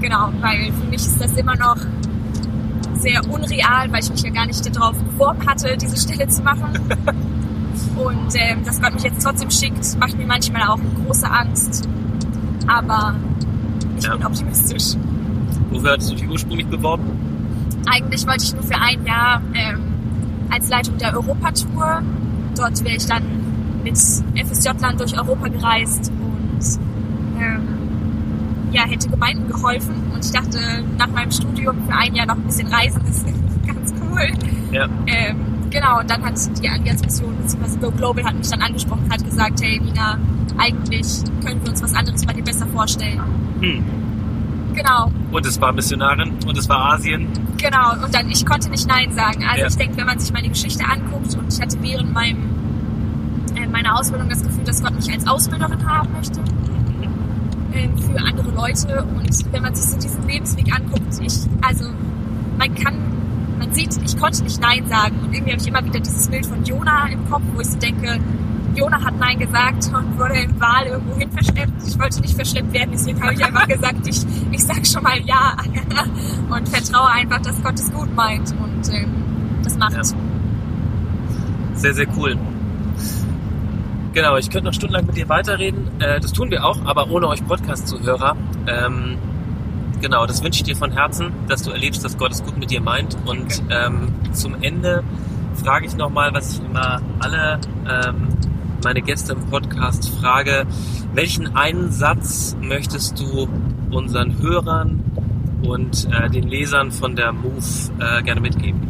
genau, 0.00 0.28
weil 0.40 0.72
für 0.72 0.86
mich 0.88 1.00
ist 1.00 1.20
das 1.20 1.32
immer 1.36 1.56
noch 1.56 1.76
sehr 2.98 3.20
unreal, 3.28 3.90
weil 3.90 4.00
ich 4.02 4.10
mich 4.10 4.22
ja 4.22 4.30
gar 4.30 4.46
nicht 4.46 4.76
darauf 4.76 4.96
beworben 4.96 5.46
hatte, 5.46 5.76
diese 5.76 5.96
Stelle 5.96 6.28
zu 6.28 6.42
machen. 6.42 6.68
Und 7.96 8.28
ähm, 8.34 8.64
dass 8.64 8.80
Gott 8.80 8.94
mich 8.94 9.02
jetzt 9.02 9.22
trotzdem 9.24 9.50
schickt, 9.50 9.98
macht 9.98 10.16
mir 10.16 10.26
manchmal 10.26 10.62
auch 10.68 10.78
große 11.04 11.28
Angst. 11.30 11.88
Aber 12.66 13.14
ich 13.98 14.04
Ja. 14.04 14.16
bin 14.16 14.26
optimistisch. 14.26 14.94
Wofür 15.70 15.92
hattest 15.92 16.10
du 16.12 16.14
dich 16.16 16.28
ursprünglich 16.28 16.66
beworben? 16.66 17.04
Eigentlich 17.90 18.26
wollte 18.26 18.44
ich 18.44 18.54
nur 18.54 18.62
für 18.62 18.76
ein 18.76 19.04
Jahr 19.04 19.40
ähm, 19.54 19.80
als 20.52 20.68
Leitung 20.68 20.98
der 20.98 21.14
Europatour. 21.14 22.02
Dort 22.56 22.84
wäre 22.84 22.96
ich 22.96 23.06
dann 23.06 23.22
mit 23.82 23.96
FSJ-Land 23.96 25.00
durch 25.00 25.16
Europa 25.16 25.48
gereist 25.48 26.12
und 26.20 26.78
ähm, 27.40 27.68
ja, 28.70 28.82
hätte 28.82 29.08
Gemeinden 29.08 29.50
geholfen. 29.50 29.94
Und 30.12 30.24
ich 30.24 30.30
dachte, 30.30 30.58
nach 30.98 31.08
meinem 31.08 31.30
Studium 31.30 31.76
für 31.86 31.94
ein 31.94 32.14
Jahr 32.14 32.26
noch 32.26 32.36
ein 32.36 32.44
bisschen 32.44 32.68
reisen 32.68 33.02
ist 33.08 33.26
ganz 33.66 33.92
cool. 34.00 34.28
Ja. 34.70 34.88
Ähm, 35.06 35.36
genau, 35.70 36.00
und 36.00 36.10
dann 36.10 36.22
hat 36.24 36.34
die 36.62 36.68
Allianz-Mission 36.68 37.34
bzw. 37.36 37.78
Go 37.80 37.90
Global 37.90 38.24
hat 38.24 38.34
mich 38.34 38.48
dann 38.48 38.62
angesprochen, 38.62 39.08
hat 39.10 39.24
gesagt, 39.24 39.62
hey 39.62 39.80
Nina, 39.80 40.18
eigentlich 40.58 41.06
können 41.44 41.60
wir 41.62 41.70
uns 41.70 41.82
was 41.82 41.94
anderes 41.94 42.24
bei 42.24 42.32
dir 42.32 42.44
besser 42.44 42.66
vorstellen. 42.66 43.20
Hm. 43.60 43.84
Genau, 44.74 45.10
Und 45.30 45.44
es 45.44 45.60
war 45.60 45.72
Missionarin 45.72 46.32
und 46.46 46.56
es 46.56 46.66
war 46.68 46.94
Asien. 46.94 47.28
Genau. 47.62 47.92
Und 48.04 48.14
dann, 48.14 48.28
ich 48.30 48.44
konnte 48.44 48.68
nicht 48.68 48.86
Nein 48.86 49.12
sagen. 49.12 49.44
Also 49.44 49.62
Ja. 49.62 49.66
ich 49.68 49.76
denke, 49.76 49.96
wenn 49.96 50.06
man 50.06 50.18
sich 50.18 50.32
meine 50.32 50.48
Geschichte 50.48 50.84
anguckt 50.84 51.34
und 51.34 51.52
ich 51.52 51.60
hatte 51.60 51.76
während 51.80 52.12
meinem, 52.12 52.38
äh, 53.56 53.66
meiner 53.68 53.98
Ausbildung 53.98 54.28
das 54.28 54.42
Gefühl, 54.42 54.64
dass 54.64 54.82
Gott 54.82 54.94
mich 54.94 55.10
als 55.10 55.26
Ausbilderin 55.26 55.86
haben 55.88 56.12
möchte 56.12 56.40
ähm, 57.74 57.96
für 57.98 58.18
andere 58.20 58.50
Leute. 58.50 59.02
Und 59.04 59.52
wenn 59.52 59.62
man 59.62 59.74
sich 59.74 59.86
so 59.90 59.98
diesen 59.98 60.26
Lebensweg 60.28 60.74
anguckt, 60.74 61.02
ich, 61.20 61.34
also 61.62 61.88
man 62.58 62.74
kann, 62.74 62.94
man 63.58 63.72
sieht, 63.72 63.96
ich 64.04 64.16
konnte 64.18 64.42
nicht 64.42 64.60
Nein 64.60 64.86
sagen. 64.88 65.16
Und 65.22 65.32
irgendwie 65.32 65.52
habe 65.52 65.62
ich 65.62 65.68
immer 65.68 65.84
wieder 65.84 66.00
dieses 66.00 66.28
Bild 66.28 66.46
von 66.46 66.62
Jona 66.64 67.06
im 67.08 67.28
Kopf, 67.30 67.42
wo 67.54 67.60
ich 67.60 67.68
so 67.68 67.78
denke, 67.78 68.18
Jona 68.74 69.02
hat 69.02 69.18
Nein 69.18 69.38
gesagt 69.38 69.90
und 69.94 70.18
wurde 70.18 70.34
im 70.40 70.60
Wal 70.60 70.86
irgendwo 70.86 71.16
hin 71.16 71.30
verschleppt. 71.30 71.72
Ich 71.86 71.98
wollte 71.98 72.20
nicht 72.20 72.34
verschleppt 72.34 72.72
werden, 72.72 72.90
deswegen 72.92 73.22
habe 73.22 73.34
ich 73.34 73.44
einfach 73.44 73.66
gesagt, 73.66 74.06
ich, 74.06 74.22
ich 74.50 74.64
sag 74.64 74.86
schon 74.86 75.02
mal 75.02 75.18
Ja 75.24 75.56
und 76.50 76.68
vertraue 76.68 77.10
einfach, 77.10 77.40
dass 77.42 77.62
Gott 77.62 77.74
es 77.74 77.92
gut 77.92 78.14
meint 78.14 78.50
und 78.52 78.94
ähm, 78.94 79.12
das 79.62 79.76
macht. 79.76 79.92
Ja. 79.92 80.02
Sehr, 81.74 81.94
sehr 81.94 82.06
cool. 82.16 82.36
Genau, 84.12 84.36
ich 84.36 84.50
könnte 84.50 84.66
noch 84.66 84.74
stundenlang 84.74 85.06
mit 85.06 85.16
dir 85.16 85.28
weiterreden. 85.28 85.88
Äh, 85.98 86.20
das 86.20 86.32
tun 86.32 86.50
wir 86.50 86.64
auch, 86.64 86.84
aber 86.84 87.10
ohne 87.10 87.28
euch 87.28 87.44
Podcast-Zuhörer. 87.46 88.36
Ähm, 88.66 89.16
genau, 90.02 90.26
das 90.26 90.42
wünsche 90.42 90.58
ich 90.58 90.64
dir 90.64 90.76
von 90.76 90.92
Herzen, 90.92 91.32
dass 91.48 91.62
du 91.62 91.70
erlebst, 91.70 92.04
dass 92.04 92.18
Gott 92.18 92.32
es 92.32 92.44
gut 92.44 92.58
mit 92.58 92.70
dir 92.70 92.82
meint. 92.82 93.16
Und 93.24 93.62
ähm, 93.70 94.12
zum 94.32 94.62
Ende 94.62 95.02
frage 95.54 95.86
ich 95.86 95.96
nochmal, 95.96 96.34
was 96.34 96.54
ich 96.54 96.64
immer 96.64 97.00
alle 97.20 97.58
ähm, 97.88 98.28
meine 98.84 99.02
Gäste 99.02 99.32
im 99.32 99.40
Podcast 99.50 100.08
frage. 100.20 100.66
Welchen 101.14 101.56
einen 101.56 101.90
Satz 101.90 102.56
möchtest 102.60 103.18
du 103.18 103.48
unseren 103.90 104.40
Hörern 104.40 105.04
und 105.62 106.08
äh, 106.10 106.30
den 106.30 106.48
Lesern 106.48 106.90
von 106.90 107.14
der 107.14 107.32
Move 107.32 107.62
äh, 107.98 108.22
gerne 108.22 108.40
mitgeben? 108.40 108.80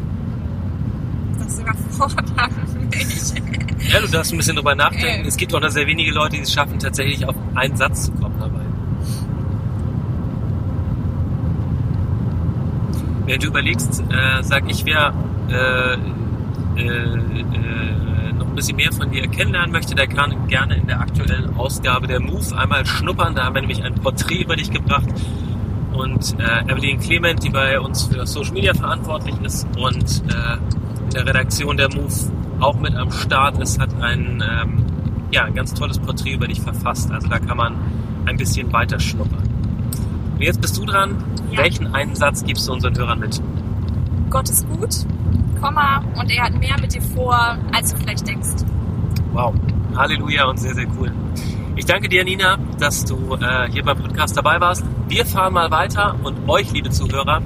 Das 1.39 1.61
überfordert 1.61 2.33
mich. 2.91 3.93
Ja, 3.93 4.01
du 4.01 4.09
darfst 4.09 4.33
ein 4.33 4.37
bisschen 4.39 4.57
drüber 4.57 4.75
nachdenken. 4.75 5.23
Ähm. 5.23 5.27
Es 5.27 5.37
gibt 5.37 5.55
auch 5.55 5.61
noch 5.61 5.71
sehr 5.71 5.87
wenige 5.87 6.13
Leute, 6.13 6.37
die 6.37 6.43
es 6.43 6.53
schaffen, 6.53 6.79
tatsächlich 6.79 7.27
auf 7.27 7.35
einen 7.55 7.77
Satz 7.77 8.07
zu 8.07 8.13
kommen 8.13 8.37
dabei. 8.39 8.61
Während 13.27 13.43
du 13.43 13.49
überlegst, 13.49 14.03
äh, 14.11 14.43
sag 14.43 14.71
ich, 14.71 14.85
wer 14.85 15.13
ein 18.53 18.57
bisschen 18.57 18.77
mehr 18.77 18.93
von 18.93 19.11
dir 19.11 19.27
kennenlernen 19.29 19.73
möchte, 19.73 19.95
der 19.95 20.07
kann 20.07 20.47
gerne 20.47 20.77
in 20.77 20.87
der 20.87 21.01
aktuellen 21.01 21.57
Ausgabe 21.57 22.07
der 22.07 22.21
Move 22.21 22.57
einmal 22.57 22.85
schnuppern. 22.85 23.35
Da 23.35 23.45
haben 23.45 23.55
wir 23.55 23.63
nämlich 23.63 23.83
ein 23.83 23.95
Porträt 23.95 24.43
über 24.43 24.57
dich 24.57 24.71
gebracht. 24.71 25.09
Und 25.93 26.37
äh, 26.39 26.71
Evelyn 26.71 27.01
Clement, 27.01 27.43
die 27.43 27.51
bei 27.51 27.81
uns 27.81 28.05
für 28.05 28.27
Social 28.27 28.53
Media 28.53 28.75
verantwortlich 28.75 29.35
ist 29.43 29.67
und 29.77 30.23
äh, 30.31 30.57
in 31.05 31.11
der 31.11 31.27
Redaktion 31.27 31.77
der 31.77 31.93
Move 31.95 32.13
auch 32.61 32.79
mit 32.79 32.95
am 32.95 33.11
Start 33.11 33.59
ist, 33.59 33.79
hat 33.81 33.95
ein, 34.01 34.43
ähm, 34.43 34.85
ja, 35.31 35.45
ein 35.45 35.55
ganz 35.55 35.75
tolles 35.75 35.99
Porträt 35.99 36.33
über 36.33 36.47
dich 36.47 36.61
verfasst. 36.61 37.11
Also 37.11 37.29
da 37.29 37.39
kann 37.39 37.57
man 37.57 37.75
ein 38.27 38.37
bisschen 38.37 38.73
weiter 38.73 39.01
schnuppern. 39.01 39.43
Und 40.35 40.43
jetzt 40.43 40.61
bist 40.61 40.77
du 40.79 40.85
dran. 40.85 41.17
Ja. 41.51 41.59
Welchen 41.59 41.95
einen 41.95 42.15
Satz 42.15 42.45
gibst 42.45 42.69
du 42.69 42.73
unseren 42.73 42.97
Hörern 42.97 43.19
mit? 43.19 43.43
Gott 44.31 44.49
ist 44.49 44.67
gut, 44.69 45.07
Komma, 45.63 46.03
und 46.17 46.29
er 46.29 46.43
hat 46.43 46.55
mehr 46.55 46.77
mit 46.81 46.93
dir 46.93 47.01
vor, 47.01 47.57
als 47.73 47.93
du 47.93 47.97
vielleicht 47.97 48.27
denkst. 48.27 48.65
Wow. 49.33 49.55
Halleluja 49.95 50.47
und 50.47 50.59
sehr, 50.59 50.75
sehr 50.75 50.89
cool. 50.99 51.13
Ich 51.77 51.87
danke 51.87 52.09
dir, 52.09 52.25
Nina, 52.25 52.59
dass 52.81 53.05
du 53.05 53.37
äh, 53.37 53.71
hier 53.71 53.85
beim 53.85 53.97
Podcast 53.97 54.37
dabei 54.37 54.61
warst. 54.61 54.85
Wir 55.07 55.25
fahren 55.25 55.55
mal 55.55 55.71
weiter 55.71 56.17
und 56.25 56.49
euch, 56.49 56.73
liebe 56.73 56.91
Zuhörer, 56.91 57.43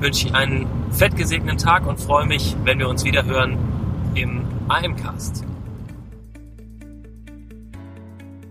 wünsche 0.00 0.26
ich 0.28 0.34
einen 0.34 0.66
fett 0.90 1.16
gesegneten 1.16 1.56
Tag 1.56 1.86
und 1.86 1.98
freue 1.98 2.26
mich, 2.26 2.54
wenn 2.64 2.78
wir 2.78 2.90
uns 2.90 3.04
wieder 3.04 3.24
hören 3.24 3.56
im 4.14 4.44
IMcast. 4.68 5.42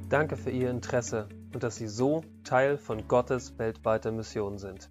Danke 0.10 0.36
für 0.36 0.50
Ihr 0.50 0.72
Interesse 0.72 1.28
und 1.54 1.62
dass 1.62 1.76
Sie 1.76 1.88
so 1.88 2.24
Teil 2.44 2.80
von 2.80 3.08
Gottes 3.08 3.60
weltweiter 3.60 4.12
Mission 4.12 4.58
sind. 4.58 4.90